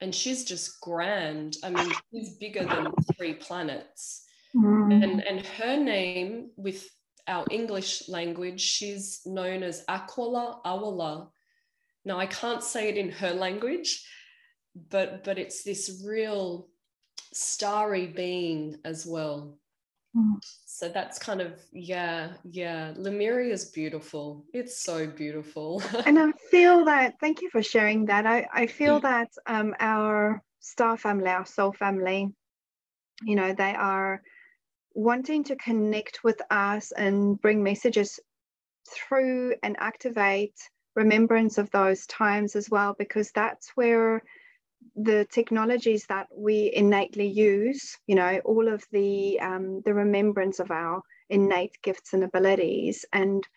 [0.01, 1.57] and she's just grand.
[1.63, 4.25] I mean, she's bigger than three planets.
[4.55, 5.03] Mm.
[5.03, 6.87] And and her name with
[7.27, 11.29] our English language, she's known as Aquila Awala.
[12.05, 14.05] Now I can't say it in her language,
[14.89, 16.69] but but it's this real
[17.33, 19.59] starry being as well.
[20.15, 20.37] Mm.
[20.65, 22.93] So that's kind of yeah, yeah.
[22.95, 24.45] Lemuria is beautiful.
[24.53, 25.81] It's so beautiful.
[26.05, 28.25] and I feel that thank you for sharing that.
[28.25, 32.29] I, I feel that um our star family, our soul family,
[33.23, 34.21] you know, they are
[34.93, 38.19] wanting to connect with us and bring messages
[38.89, 40.55] through and activate
[40.95, 44.23] remembrance of those times as well, because that's where
[44.95, 50.71] the technologies that we innately use, you know, all of the um, the remembrance of
[50.71, 53.47] our innate gifts and abilities, and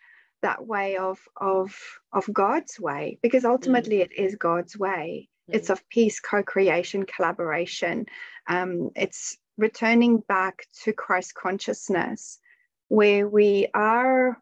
[0.41, 1.75] that way of of
[2.13, 4.01] of God's way, because ultimately mm.
[4.01, 5.29] it is God's way.
[5.49, 5.55] Mm.
[5.55, 8.05] It's of peace, co-creation, collaboration.
[8.47, 12.39] Um, it's returning back to Christ consciousness,
[12.87, 14.37] where we are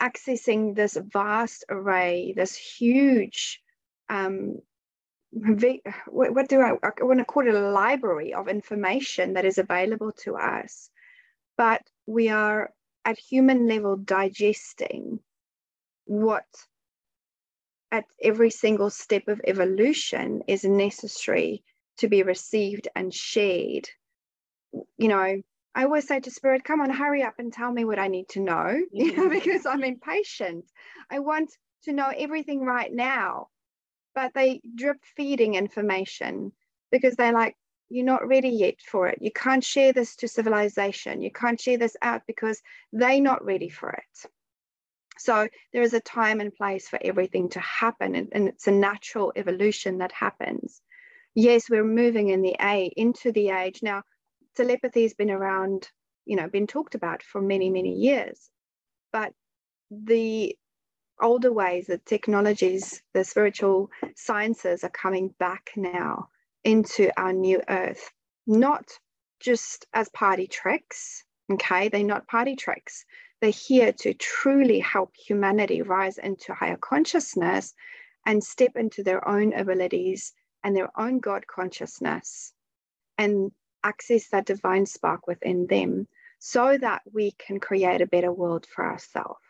[0.00, 3.60] accessing this vast array, this huge,
[4.08, 4.56] um,
[5.32, 10.12] what do I, I want to call it a library of information that is available
[10.24, 10.90] to us.
[11.56, 12.72] But we are
[13.04, 15.20] at human level digesting
[16.04, 16.44] what
[17.92, 21.62] at every single step of evolution is necessary
[21.98, 23.88] to be received and shared.
[24.96, 25.42] You know,
[25.74, 28.28] I always say to Spirit, come on, hurry up and tell me what I need
[28.30, 29.28] to know, you know, mm-hmm.
[29.30, 29.94] because I'm mm-hmm.
[29.94, 30.64] impatient.
[31.10, 31.52] I want
[31.84, 33.48] to know everything right now.
[34.14, 36.52] But they drip feeding information
[36.90, 37.56] because they're like,
[37.88, 39.18] you're not ready yet for it.
[39.20, 41.22] You can't share this to civilization.
[41.22, 42.60] You can't share this out because
[42.92, 44.30] they're not ready for it.
[45.18, 48.72] So there is a time and place for everything to happen, and, and it's a
[48.72, 50.80] natural evolution that happens
[51.34, 54.02] yes, we're moving in the A into the age now.
[54.56, 55.88] Telepathy has been around,
[56.24, 58.50] you know, been talked about for many, many years,
[59.12, 59.32] but
[59.90, 60.56] the
[61.22, 66.28] older ways, the technologies, the spiritual sciences are coming back now
[66.64, 68.10] into our new earth,
[68.46, 68.90] not
[69.40, 71.24] just as party tricks.
[71.50, 73.04] Okay, they're not party tricks.
[73.40, 77.74] They're here to truly help humanity rise into higher consciousness
[78.26, 82.52] and step into their own abilities and their own God consciousness
[83.16, 83.50] and
[83.82, 86.06] access that divine spark within them
[86.38, 89.40] so that we can create a better world for ourselves.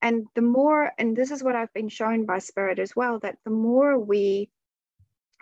[0.00, 3.38] And the more, and this is what I've been shown by Spirit as well, that
[3.44, 4.50] the more we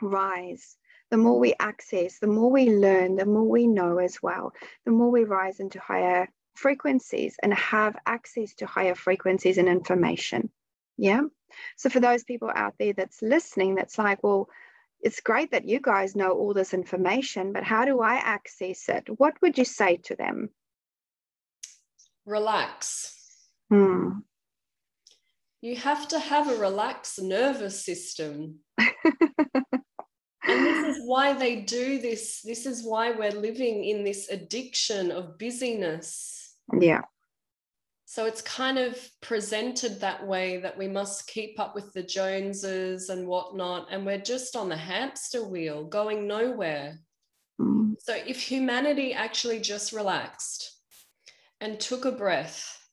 [0.01, 0.77] rise,
[1.11, 4.53] the more we access, the more we learn, the more we know as well,
[4.85, 10.51] the more we rise into higher frequencies and have access to higher frequencies and information.
[10.97, 11.23] Yeah.
[11.77, 14.49] So for those people out there that's listening, that's like, well,
[15.01, 19.05] it's great that you guys know all this information, but how do I access it?
[19.19, 20.49] What would you say to them?
[22.25, 23.15] Relax.
[23.71, 24.21] Hmm.
[25.67, 28.61] You have to have a relaxed nervous system.
[28.79, 28.95] and
[30.47, 32.41] this is why they do this.
[32.43, 36.55] This is why we're living in this addiction of busyness.
[36.79, 37.01] Yeah.
[38.05, 43.09] So it's kind of presented that way that we must keep up with the Joneses
[43.09, 43.89] and whatnot.
[43.91, 47.01] And we're just on the hamster wheel going nowhere.
[47.61, 47.97] Mm.
[47.99, 50.79] So if humanity actually just relaxed
[51.61, 52.86] and took a breath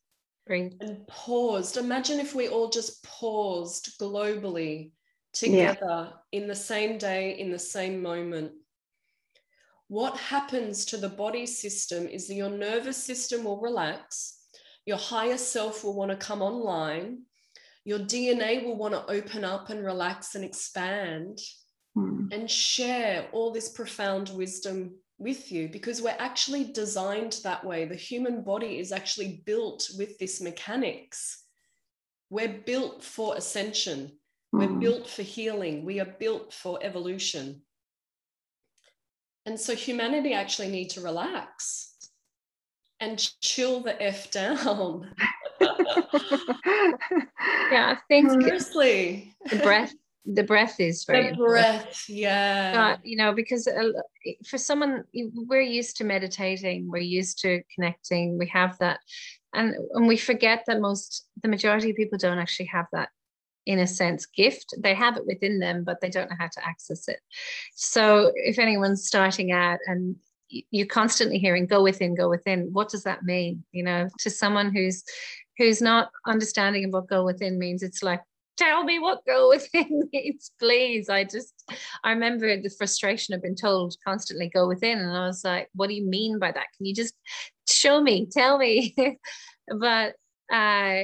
[0.46, 0.74] Breathe.
[0.82, 4.92] and paused, imagine if we all just paused globally
[5.32, 6.10] together yeah.
[6.32, 8.52] in the same day, in the same moment.
[9.88, 14.40] What happens to the body system is that your nervous system will relax
[14.86, 17.24] your higher self will want to come online.
[17.86, 21.40] Your DNA will want to open up and relax and expand
[21.98, 22.34] mm.
[22.34, 27.86] and share all this profound wisdom with you because we're actually designed that way.
[27.86, 31.44] The human body is actually built with this mechanics.
[32.30, 34.12] We're built for ascension.
[34.52, 34.80] We're mm.
[34.80, 35.86] built for healing.
[35.86, 37.62] We are built for evolution.
[39.46, 41.94] And so humanity actually need to relax
[43.00, 45.12] and chill the F down.
[45.62, 45.68] yeah,
[47.72, 49.34] I think seriously.
[49.50, 49.94] The breath
[50.26, 52.10] the breath is very the breath important.
[52.10, 52.96] yeah.
[52.96, 53.92] Uh, you know because uh,
[54.48, 59.00] for someone we're used to meditating we're used to connecting we have that.
[59.54, 63.10] And and we forget that most the majority of people don't actually have that
[63.66, 64.74] in a sense gift.
[64.78, 67.20] They have it within them but they don't know how to access it.
[67.76, 70.16] So if anyone's starting out and
[70.50, 73.66] you're constantly hearing go within go within what does that mean?
[73.74, 75.04] You know to someone who's
[75.58, 78.22] who's not understanding what go within means it's like
[78.58, 81.10] tell me what go within means please.
[81.10, 81.54] I just
[82.04, 85.88] i remember the frustration of being told constantly go within and i was like what
[85.88, 86.68] do you mean by that?
[86.78, 87.16] Can you just
[87.68, 88.28] show me?
[88.32, 88.96] Tell me.
[89.80, 90.16] But
[90.52, 91.04] uh,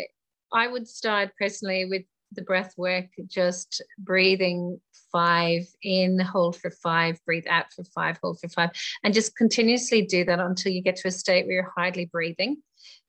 [0.52, 4.80] i would start personally with the breath work just breathing
[5.12, 8.70] five in hold for five breathe out for five hold for five
[9.04, 12.58] and just continuously do that until you get to a state where you're hardly breathing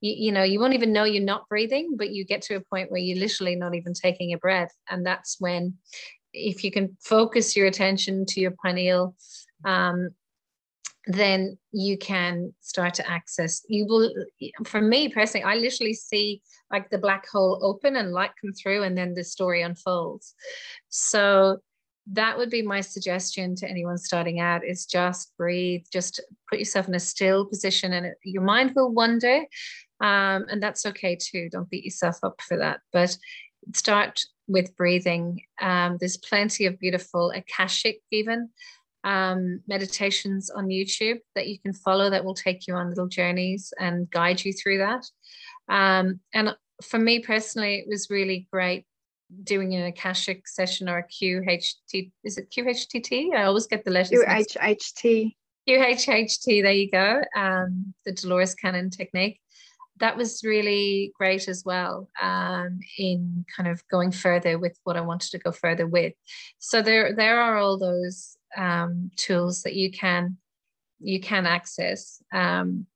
[0.00, 2.60] you, you know you won't even know you're not breathing but you get to a
[2.60, 4.74] point where you're literally not even taking a breath.
[4.88, 5.74] And that's when
[6.32, 9.14] if you can focus your attention to your pineal
[9.64, 10.10] um,
[11.06, 14.12] then you can start to access you will
[14.64, 16.40] for me personally i literally see
[16.70, 20.34] like the black hole open and light come through and then the story unfolds.
[20.88, 21.58] So
[22.12, 26.88] that would be my suggestion to anyone starting out is just breathe just put yourself
[26.88, 29.44] in a still position and your mind will wander
[30.00, 31.48] um, and that's okay too.
[31.50, 32.80] Don't beat yourself up for that.
[32.92, 33.16] But
[33.74, 35.42] start with breathing.
[35.60, 38.48] Um, there's plenty of beautiful Akashic, even
[39.04, 43.72] um, meditations on YouTube that you can follow that will take you on little journeys
[43.78, 45.04] and guide you through that.
[45.68, 48.86] Um, and for me personally, it was really great
[49.44, 52.10] doing an Akashic session or a QHT.
[52.24, 53.34] Is it QHTT?
[53.34, 54.22] I always get the letters.
[54.26, 55.34] QHHT.
[55.68, 57.22] QHHT, there you go.
[57.36, 59.40] Um, the Dolores Cannon technique
[60.00, 65.02] that was really great as well um, in kind of going further with what I
[65.02, 66.14] wanted to go further with.
[66.58, 70.38] So there there are all those um, tools that you can
[71.00, 72.86] you can access um,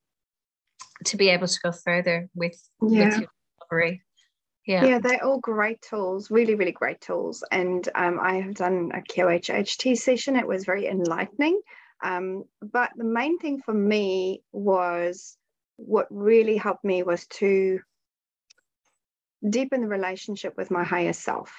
[1.05, 3.05] to be able to go further with, yeah.
[3.05, 3.29] with your
[3.61, 4.03] recovery.
[4.67, 4.85] Yeah.
[4.87, 7.45] yeah, they're all great tools, really, really great tools.
[7.51, 10.37] And um, I have done a QHHT session.
[10.37, 11.61] It was very enlightening.
[12.03, 15.37] Um, but the main thing for me was
[15.77, 17.81] what really helped me was to
[19.49, 21.53] deepen the relationship with my higher self.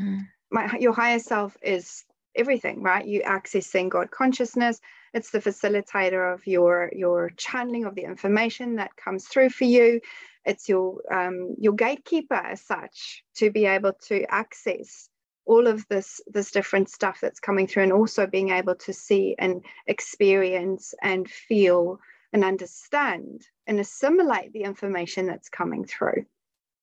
[0.00, 0.26] Mm.
[0.50, 3.06] My, your higher self is everything, right?
[3.06, 4.80] You accessing God consciousness.
[5.12, 10.00] It's the facilitator of your your channeling of the information that comes through for you.
[10.44, 15.08] It's your um, your gatekeeper as such to be able to access
[15.46, 19.34] all of this this different stuff that's coming through, and also being able to see
[19.38, 21.98] and experience and feel
[22.32, 26.24] and understand and assimilate the information that's coming through.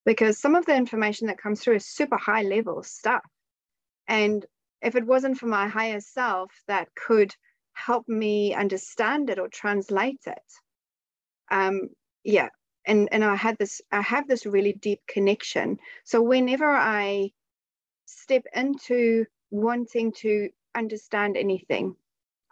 [0.06, 3.24] Because some of the information that comes through is super high level stuff.
[4.08, 4.46] And
[4.82, 7.34] if it wasn't for my higher self that could
[7.74, 10.54] help me understand it or translate it,
[11.52, 11.90] um,
[12.24, 12.50] yeah.
[12.86, 15.78] And, and I had this, I have this really deep connection.
[16.06, 17.32] So whenever I
[18.06, 21.96] step into wanting to understand anything,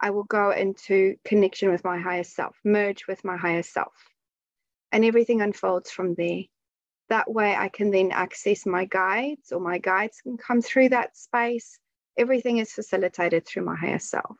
[0.00, 3.94] I will go into connection with my higher self, merge with my higher self.
[4.92, 6.42] And everything unfolds from there.
[7.08, 11.16] That way, I can then access my guides, or my guides can come through that
[11.16, 11.78] space.
[12.18, 14.36] Everything is facilitated through my higher self.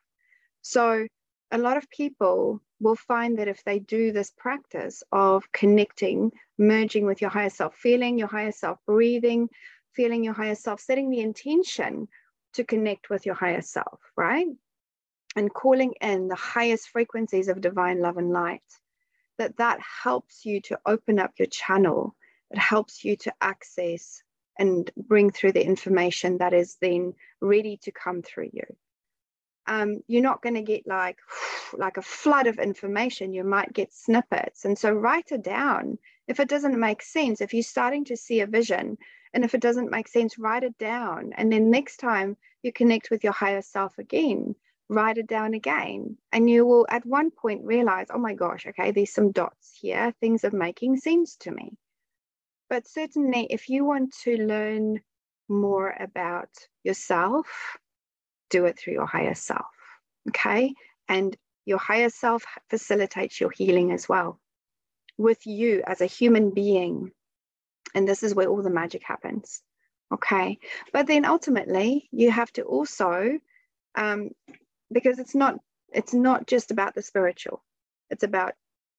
[0.63, 1.07] So,
[1.53, 7.07] a lot of people will find that if they do this practice of connecting, merging
[7.07, 9.49] with your higher self, feeling your higher self, breathing,
[9.95, 12.09] feeling your higher self, setting the intention
[12.55, 14.47] to connect with your higher self, right?
[15.37, 18.63] And calling in the highest frequencies of divine love and light
[19.39, 22.17] that that helps you to open up your channel.
[22.51, 24.23] It helps you to access
[24.59, 27.13] and bring through the information that is then
[27.43, 28.65] ready to come through you.
[29.67, 31.19] Um, you're not going to get like
[31.77, 33.35] like a flood of information.
[33.35, 34.65] You might get snippets.
[34.65, 35.99] And so write it down.
[36.29, 38.97] If it doesn't make sense if you're starting to see a vision
[39.35, 41.33] and if it doesn't make sense write it down.
[41.37, 44.55] And then next time you connect with your higher self again
[44.89, 46.17] write it down again.
[46.33, 50.15] And you will at one point realize, oh my gosh, okay, there's some dots here.
[50.21, 51.77] Things are making sense to me.
[52.69, 55.01] But certainly, if you want to learn
[55.49, 56.51] more about
[56.83, 57.47] yourself,
[58.51, 59.67] do it through your higher self.
[60.29, 60.75] Okay.
[61.09, 64.41] And your higher self facilitates your healing as well
[65.19, 67.13] with you as a human being.
[67.95, 69.63] And this is where all the magic happens.
[70.13, 70.59] Okay.
[70.93, 73.39] But then ultimately, you have to also,
[73.95, 74.31] um,
[74.93, 75.59] because it's not
[75.93, 77.63] it's not just about the spiritual.
[78.11, 78.55] It's about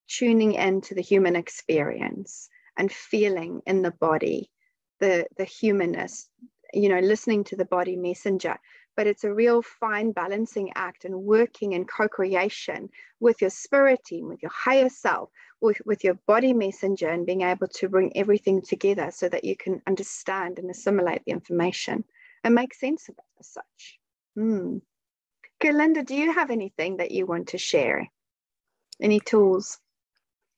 [0.08, 4.50] tuning into the human experience and feeling in the body
[5.00, 6.30] the the humanness
[6.74, 8.58] you know listening to the body messenger.
[8.96, 14.28] But it's a real fine balancing act and working in co-creation with your spirit team
[14.28, 15.30] with your higher self
[15.62, 19.56] with, with your body messenger and being able to bring everything together so that you
[19.56, 22.04] can understand and assimilate the information
[22.44, 24.00] and make sense of it as such.
[24.38, 24.82] Mm.
[25.62, 28.10] Galinda, do you have anything that you want to share?
[29.02, 29.80] Any tools?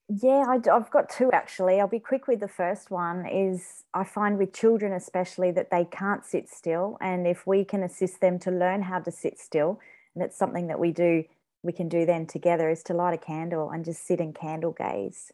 [0.10, 1.80] Yeah, I, have got two actually.
[1.80, 3.28] I'll be quick with the first one.
[3.28, 7.84] Is I find with children especially that they can't sit still, and if we can
[7.84, 9.80] assist them to learn how to sit still,
[10.16, 11.26] and it's something that we do,
[11.62, 14.72] we can do then together, is to light a candle and just sit in candle
[14.72, 15.32] gaze,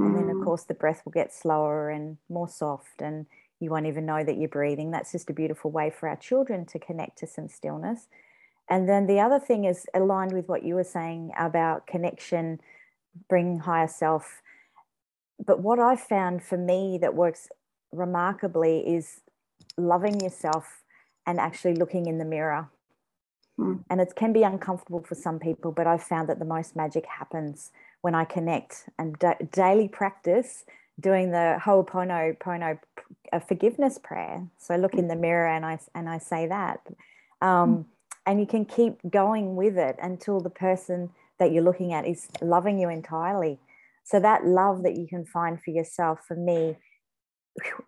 [0.00, 0.06] mm.
[0.06, 0.44] and then of mm.
[0.44, 3.26] course the breath will get slower and more soft, and
[3.60, 4.90] you won't even know that you're breathing.
[4.90, 8.08] That's just a beautiful way for our children to connect to some stillness.
[8.68, 12.60] And then the other thing is aligned with what you were saying about connection,
[13.28, 14.42] bring higher self.
[15.44, 17.48] But what I've found for me that works
[17.92, 19.20] remarkably is
[19.76, 20.82] loving yourself
[21.26, 22.70] and actually looking in the mirror.
[23.58, 23.84] Mm.
[23.90, 27.06] And it can be uncomfortable for some people, but I've found that the most magic
[27.06, 30.64] happens when I connect and da- daily practice
[30.98, 32.78] doing the Ho'oponopono
[33.32, 34.46] uh, forgiveness prayer.
[34.58, 36.80] So look in the mirror and I and I say that.
[37.40, 37.84] Um, mm
[38.26, 42.28] and you can keep going with it until the person that you're looking at is
[42.40, 43.58] loving you entirely.
[44.04, 46.76] So that love that you can find for yourself for me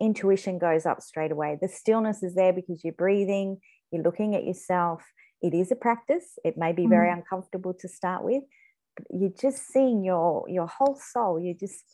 [0.00, 1.58] intuition goes up straight away.
[1.60, 3.58] The stillness is there because you're breathing
[3.92, 5.02] you're looking at yourself.
[5.42, 6.38] It is a practice.
[6.44, 7.18] It may be very mm.
[7.18, 8.42] uncomfortable to start with
[9.10, 11.40] you're just seeing your your whole soul.
[11.40, 11.84] You're just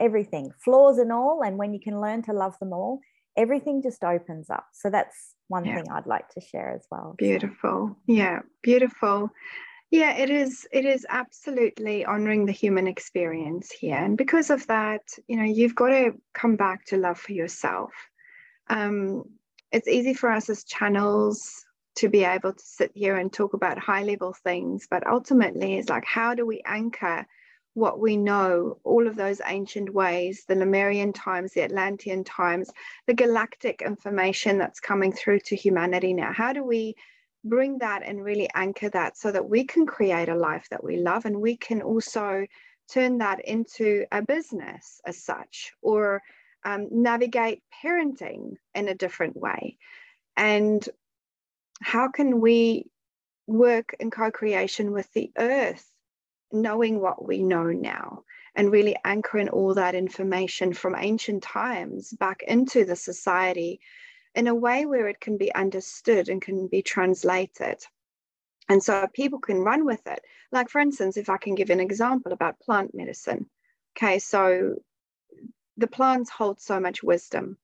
[0.00, 3.00] everything flaws and all and when you can learn to love them all
[3.38, 5.76] everything just opens up so that's one yeah.
[5.76, 7.14] thing I'd like to share as well.
[7.18, 7.96] Beautiful.
[8.06, 9.30] Yeah, beautiful.
[9.90, 13.96] Yeah, it is it is absolutely honoring the human experience here.
[13.96, 17.92] And because of that, you know, you've got to come back to love for yourself.
[18.68, 19.24] Um,
[19.72, 21.64] it's easy for us as channels
[21.96, 25.88] to be able to sit here and talk about high level things, but ultimately it's
[25.88, 27.26] like how do we anchor
[27.78, 32.70] what we know, all of those ancient ways, the Lemurian times, the Atlantean times,
[33.06, 36.32] the galactic information that's coming through to humanity now.
[36.32, 36.96] How do we
[37.44, 40.96] bring that and really anchor that so that we can create a life that we
[40.96, 42.46] love and we can also
[42.90, 46.20] turn that into a business as such or
[46.64, 49.78] um, navigate parenting in a different way?
[50.36, 50.86] And
[51.80, 52.86] how can we
[53.46, 55.88] work in co creation with the earth?
[56.52, 58.24] Knowing what we know now
[58.54, 63.80] and really anchoring all that information from ancient times back into the society
[64.34, 67.78] in a way where it can be understood and can be translated.
[68.68, 70.20] And so people can run with it.
[70.52, 73.48] Like, for instance, if I can give an example about plant medicine.
[73.96, 74.76] Okay, so
[75.76, 77.56] the plants hold so much wisdom.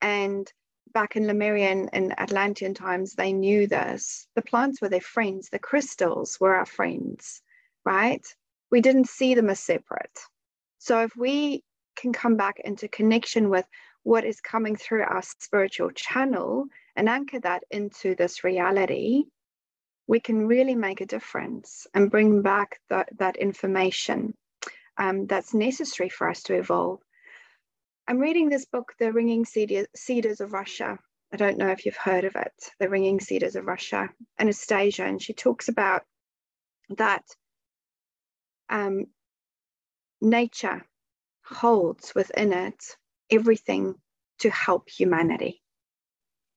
[0.00, 0.50] And
[0.92, 4.26] back in Lemurian and Atlantean times, they knew this.
[4.34, 7.42] The plants were their friends, the crystals were our friends
[7.84, 8.24] right?
[8.70, 10.18] We didn't see them as separate.
[10.78, 11.62] So if we
[11.96, 13.66] can come back into connection with
[14.02, 16.66] what is coming through our spiritual channel
[16.96, 19.24] and anchor that into this reality,
[20.06, 24.34] we can really make a difference and bring back that, that information
[24.98, 27.00] um, that's necessary for us to evolve.
[28.08, 30.98] I'm reading this book, The Ringing Cedars of Russia.
[31.32, 35.22] I don't know if you've heard of it, The Ringing Cedars of Russia, Anastasia, and
[35.22, 36.02] she talks about
[36.90, 37.24] that
[38.68, 39.06] um,
[40.20, 40.86] nature
[41.44, 42.96] holds within it
[43.30, 43.94] everything
[44.38, 45.62] to help humanity.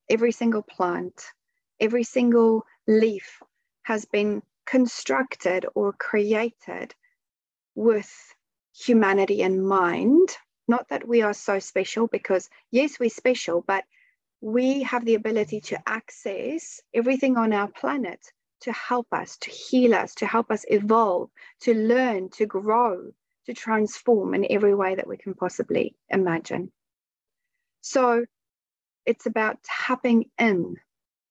[0.10, 1.22] Every single plant,
[1.80, 3.42] every single leaf
[3.84, 6.94] has been constructed or created
[7.76, 8.12] with
[8.76, 10.30] humanity in mind.
[10.68, 13.84] Not that we are so special, because yes, we're special, but
[14.42, 18.20] we have the ability to access everything on our planet
[18.62, 21.30] to help us, to heal us, to help us evolve,
[21.62, 23.12] to learn, to grow,
[23.46, 26.72] to transform in every way that we can possibly imagine.
[27.82, 28.26] So
[29.06, 30.78] it's about tapping in,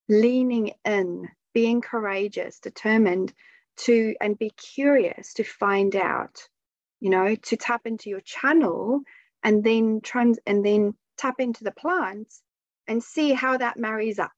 [0.09, 3.33] leaning in, being courageous, determined
[3.79, 6.49] to, and be curious to find out,
[7.01, 9.01] you know, to tap into your channel
[9.43, 12.43] and then trans and then tap into the plants
[12.87, 14.33] and see how that marries up.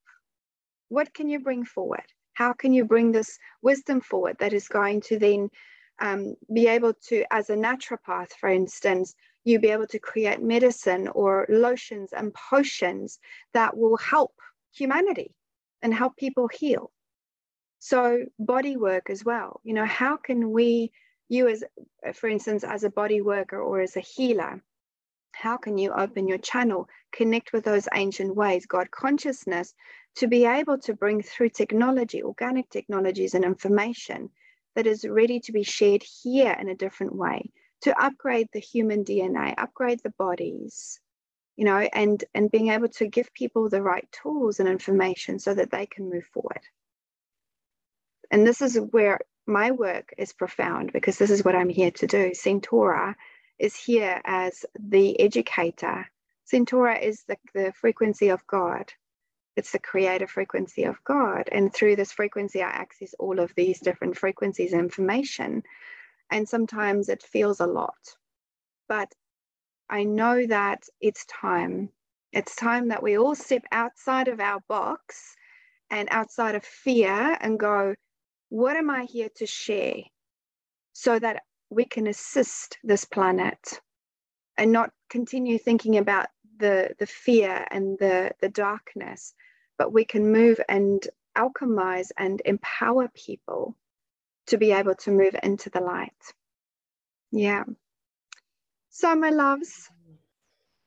[0.89, 2.05] What can you bring forward?
[2.37, 5.49] How can you bring this wisdom forward that is going to then
[6.01, 9.15] um, be able to, as a naturopath, for instance,
[9.45, 13.19] you be able to create medicine or lotions and potions
[13.55, 14.35] that will help
[14.75, 15.35] humanity
[15.81, 16.93] and help people heal.
[17.79, 19.61] So, body work as well.
[19.65, 20.93] You know, how can we,
[21.31, 21.65] you as,
[22.15, 24.63] for instance, as a body worker or as a healer,
[25.41, 29.75] how can you open your channel, connect with those ancient ways, God consciousness,
[30.17, 34.31] to be able to bring through technology, organic technologies, and information
[34.75, 37.51] that is ready to be shared here in a different way
[37.83, 41.01] to upgrade the human DNA, upgrade the bodies,
[41.57, 45.55] you know, and and being able to give people the right tools and information so
[45.55, 46.61] that they can move forward.
[48.31, 52.07] And this is where my work is profound because this is what I'm here to
[52.07, 52.31] do.
[52.31, 53.15] Centaura
[53.59, 56.07] is here as the educator.
[56.53, 58.93] Centaura is the, the frequency of God.
[59.57, 61.49] It's the creative frequency of God.
[61.53, 65.62] And through this frequency, I access all of these different frequencies and information
[66.31, 67.95] and sometimes it feels a lot.
[68.89, 69.12] But
[69.89, 71.91] I know that it's time.
[72.33, 75.35] It's time that we all step outside of our box
[75.91, 77.95] and outside of fear and go,
[78.49, 79.97] what am I here to share
[80.93, 83.81] so that we can assist this planet
[84.57, 86.29] and not continue thinking about
[86.59, 89.35] the, the fear and the, the darkness,
[89.79, 91.07] but we can move and
[91.37, 93.77] alchemize and empower people
[94.47, 96.13] to be able to move into the light.
[97.33, 97.65] Yeah.
[98.91, 99.91] So, my loves,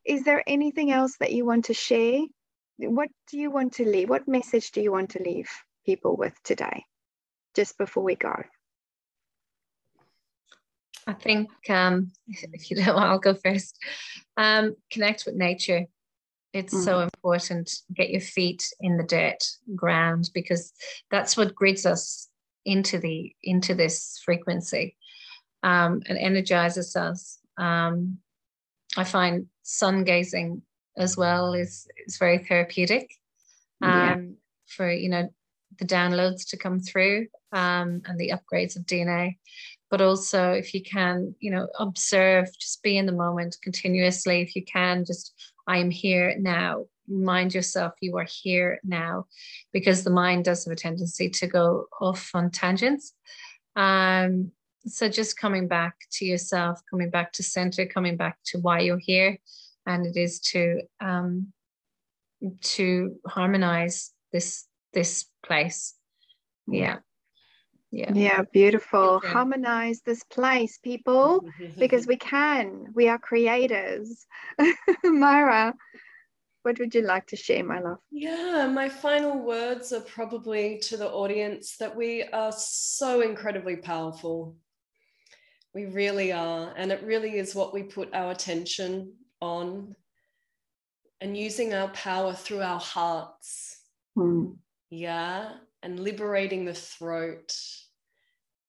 [0.06, 2.22] is there anything else that you want to share?
[2.78, 4.10] What do you want to leave?
[4.10, 5.50] What message do you want to leave
[5.86, 6.86] people with today,
[7.56, 8.34] just before we go?
[11.10, 13.78] I think, um, if you don't, I'll go first.
[14.38, 15.86] Um, connect with nature.
[16.54, 16.84] It's mm.
[16.84, 17.72] so important.
[17.94, 19.44] Get your feet in the dirt
[19.76, 20.72] ground because
[21.10, 22.28] that's what grids us
[22.66, 24.96] into the into this frequency
[25.64, 27.40] um, and energizes us.
[27.58, 28.20] Um,
[28.96, 30.62] I find sun gazing
[30.98, 33.12] as well is is very therapeutic
[33.82, 34.16] um, yeah.
[34.68, 35.30] for you know
[35.80, 39.38] the downloads to come through um, and the upgrades of DNA.
[39.90, 44.42] But also, if you can, you know, observe, just be in the moment continuously.
[44.42, 45.34] If you can, just
[45.68, 49.26] I am here now remind yourself you are here now
[49.74, 53.14] because the mind does have a tendency to go off on tangents.
[53.76, 54.52] Um,
[54.86, 58.98] so just coming back to yourself, coming back to center, coming back to why you're
[59.00, 59.38] here,
[59.86, 61.52] and it is to um,
[62.62, 65.96] to harmonize this this place.
[66.68, 66.98] Yeah.
[67.92, 68.14] Yeah.
[68.14, 69.16] Yeah, beautiful.
[69.16, 69.30] Okay.
[69.30, 71.44] Harmonize this place, people,
[71.80, 72.88] because we can.
[72.94, 74.28] We are creators.
[75.04, 75.74] Myra,
[76.62, 77.98] what would you like to share, my love?
[78.12, 84.56] Yeah, my final words are probably to the audience that we are so incredibly powerful.
[85.74, 86.74] We really are.
[86.76, 89.96] And it really is what we put our attention on
[91.22, 93.82] and using our power through our hearts.
[94.18, 94.58] Mm.
[94.90, 95.54] Yeah.
[95.82, 97.54] And liberating the throat.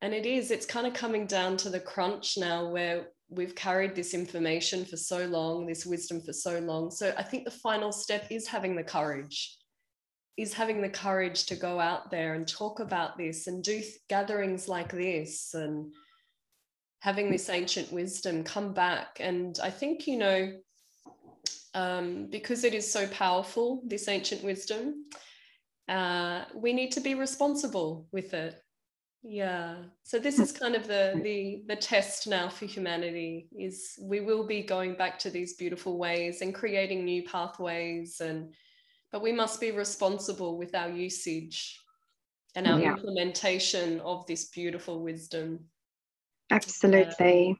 [0.00, 3.94] And it is, it's kind of coming down to the crunch now where we've carried
[3.94, 6.90] this information for so long, this wisdom for so long.
[6.90, 9.56] So I think the final step is having the courage,
[10.36, 14.68] is having the courage to go out there and talk about this and do gatherings
[14.68, 15.92] like this and
[17.00, 19.18] having this ancient wisdom come back.
[19.20, 20.52] And I think, you know,
[21.74, 25.06] um, because it is so powerful, this ancient wisdom,
[25.90, 28.62] uh, we need to be responsible with it.
[29.22, 29.76] Yeah.
[30.02, 34.46] So this is kind of the the the test now for humanity is we will
[34.46, 38.54] be going back to these beautiful ways and creating new pathways and
[39.12, 41.78] but we must be responsible with our usage
[42.54, 42.92] and our yeah.
[42.92, 45.58] implementation of this beautiful wisdom.
[46.50, 47.58] Absolutely.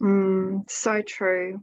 [0.00, 0.06] Yeah.
[0.06, 1.60] mm, so true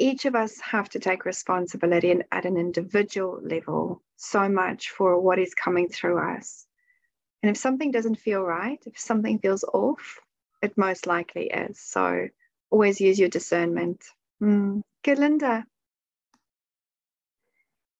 [0.00, 5.20] each of us have to take responsibility and at an individual level so much for
[5.20, 6.66] what is coming through us
[7.42, 10.20] and if something doesn't feel right, if something feels off,
[10.62, 11.80] it most likely is.
[11.80, 12.28] So
[12.70, 14.04] always use your discernment.
[14.42, 14.82] Mm.
[15.02, 15.64] Galinda.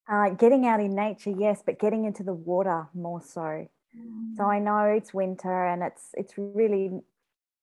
[0.09, 3.66] Uh, getting out in nature, yes, but getting into the water more so.
[3.97, 4.36] Mm.
[4.36, 7.01] So I know it's winter and it's it's really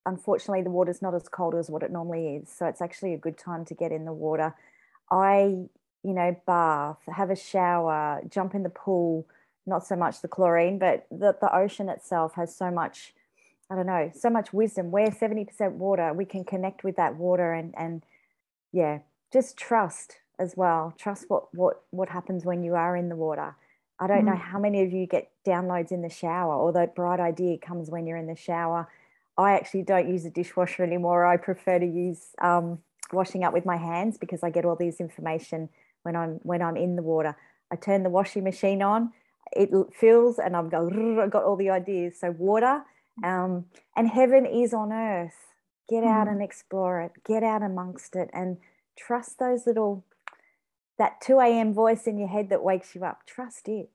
[0.08, 2.50] unfortunately the water's not as cold as what it normally is.
[2.50, 4.56] So it's actually a good time to get in the water.
[5.12, 5.66] I,
[6.04, 9.28] you know, bath, have a shower, jump in the pool,
[9.66, 13.14] not so much the chlorine, but the, the ocean itself has so much,
[13.70, 14.92] I don't know, so much wisdom.
[14.92, 16.14] We're 70% water.
[16.14, 18.04] We can connect with that water and, and
[18.72, 19.00] yeah,
[19.32, 20.94] just trust as well.
[20.98, 23.56] Trust what, what, what happens when you are in the water.
[24.00, 24.28] I don't mm.
[24.28, 27.90] know how many of you get downloads in the shower or that bright idea comes
[27.90, 28.88] when you're in the shower.
[29.38, 31.26] I actually don't use a dishwasher anymore.
[31.26, 32.80] I prefer to use um,
[33.12, 35.70] washing up with my hands because I get all this information
[36.04, 37.38] when I'm when I'm in the water.
[37.72, 39.12] I turn the washing machine on,
[39.52, 41.20] it fills, and I'm going.
[41.20, 42.20] I've got all the ideas.
[42.20, 42.84] So water,
[43.24, 43.66] um,
[43.96, 45.36] and heaven is on earth.
[45.90, 46.32] Get out mm.
[46.32, 47.12] and explore it.
[47.26, 48.58] Get out amongst it, and
[48.98, 50.04] trust those little
[50.98, 51.74] that 2 a.m.
[51.74, 53.26] voice in your head that wakes you up.
[53.28, 53.90] Trust it.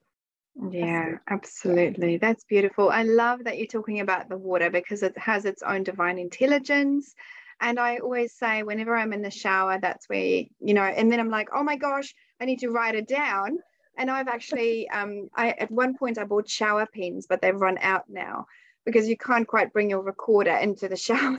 [0.70, 2.18] Yeah, absolutely.
[2.18, 2.90] That's beautiful.
[2.90, 7.14] I love that you're talking about the water because it has its own divine intelligence.
[7.60, 11.20] And I always say, whenever I'm in the shower, that's where, you know, and then
[11.20, 13.58] I'm like, oh my gosh, I need to write it down.
[13.96, 17.78] And I've actually, um, I at one point I bought shower pens, but they've run
[17.80, 18.46] out now
[18.84, 21.36] because you can't quite bring your recorder into the shower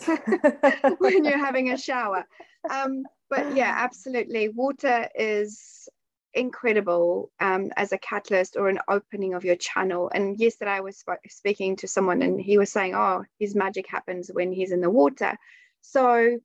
[0.99, 2.25] when you're having a shower.
[2.69, 4.49] Um, but yeah, absolutely.
[4.49, 5.89] Water is
[6.33, 10.11] incredible um, as a catalyst or an opening of your channel.
[10.13, 13.87] And yesterday I was sp- speaking to someone and he was saying, oh, his magic
[13.87, 15.37] happens when he's in the water.
[15.81, 16.39] So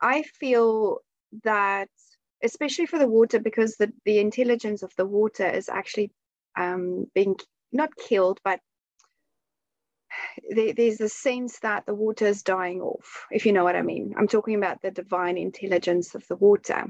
[0.00, 0.98] I feel
[1.44, 1.88] that,
[2.42, 6.10] especially for the water, because the, the intelligence of the water is actually
[6.56, 7.36] um, being
[7.72, 8.60] not killed, but
[10.50, 14.14] there's a sense that the water is dying off, if you know what I mean.
[14.16, 16.86] I'm talking about the divine intelligence of the water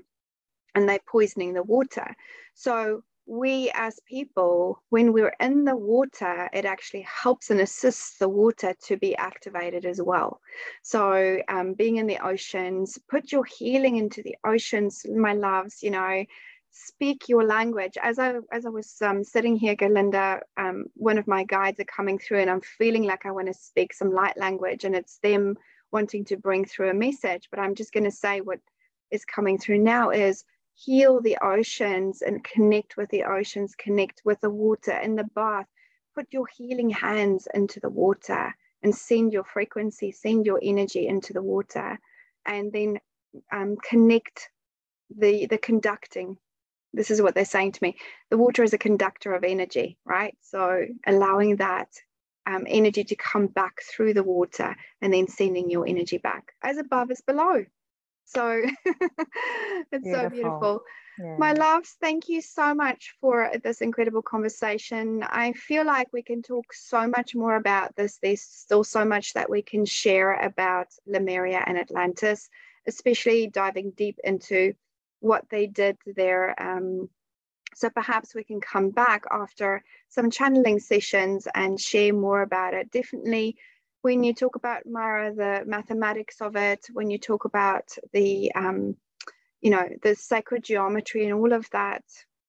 [0.74, 2.14] and they're poisoning the water.
[2.54, 8.28] So we as people, when we're in the water, it actually helps and assists the
[8.28, 10.40] water to be activated as well.
[10.82, 15.90] So um, being in the oceans, put your healing into the oceans, my loves, you
[15.90, 16.24] know,
[16.70, 17.98] speak your language.
[18.02, 21.84] As I as I was um, sitting here, Galinda, um, one of my guides are
[21.84, 25.18] coming through, and I'm feeling like I want to speak some light language, and it's
[25.18, 25.56] them
[25.92, 27.48] wanting to bring through a message.
[27.50, 28.60] But I'm just going to say what
[29.10, 30.44] is coming through now is
[30.84, 34.92] heal the oceans and connect with the oceans, connect with the water.
[34.92, 35.66] In the bath.
[36.14, 41.32] Put your healing hands into the water and send your frequency, send your energy into
[41.32, 41.98] the water,
[42.46, 42.98] and then
[43.52, 44.50] um, connect
[45.16, 46.38] the the conducting.
[46.92, 47.96] This is what they're saying to me.
[48.30, 50.36] The water is a conductor of energy right?
[50.40, 51.88] So allowing that
[52.46, 56.52] um, energy to come back through the water and then sending your energy back.
[56.62, 57.64] As above as below
[58.34, 58.62] so
[59.92, 60.12] it's beautiful.
[60.14, 60.82] so beautiful
[61.18, 61.36] yeah.
[61.38, 66.42] my loves thank you so much for this incredible conversation i feel like we can
[66.42, 70.88] talk so much more about this there's still so much that we can share about
[71.06, 72.48] lemuria and atlantis
[72.86, 74.72] especially diving deep into
[75.20, 76.60] what they did there.
[76.60, 77.08] Um,
[77.74, 82.90] so perhaps we can come back after some channeling sessions and share more about it.
[82.90, 83.56] Definitely,
[84.02, 88.96] when you talk about Mara, the mathematics of it, when you talk about the, um,
[89.60, 92.04] you know, the sacred geometry and all of that,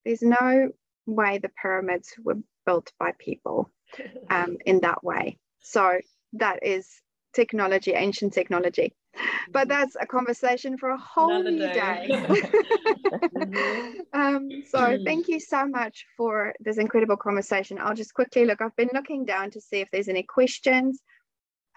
[0.06, 0.72] there's no
[1.06, 3.72] way the pyramids were built by people
[4.30, 5.38] um, in that way.
[5.62, 6.00] So
[6.34, 6.88] that is
[7.34, 8.94] technology, ancient technology.
[9.52, 9.70] But mm-hmm.
[9.70, 12.08] that's a conversation for a whole Another new day.
[12.08, 13.94] day.
[14.14, 17.80] um, so thank you so much for this incredible conversation.
[17.80, 18.62] I'll just quickly look.
[18.62, 21.02] I've been looking down to see if there's any questions.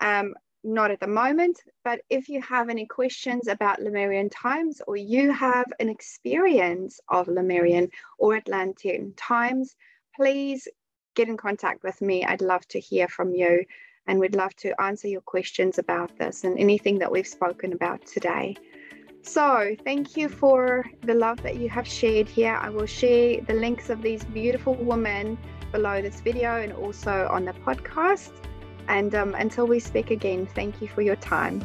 [0.02, 0.34] Um,
[0.64, 5.32] not at the moment, but if you have any questions about Lemurian times or you
[5.32, 7.88] have an experience of Lemurian
[8.18, 9.74] or Atlantean times,
[10.14, 10.68] please
[11.14, 12.24] get in contact with me.
[12.24, 13.64] I'd love to hear from you
[14.06, 18.04] and we'd love to answer your questions about this and anything that we've spoken about
[18.06, 18.56] today.
[19.22, 22.58] So, thank you for the love that you have shared here.
[22.60, 25.38] I will share the links of these beautiful women
[25.70, 28.32] below this video and also on the podcast.
[28.88, 31.62] And um, until we speak again, thank you for your time.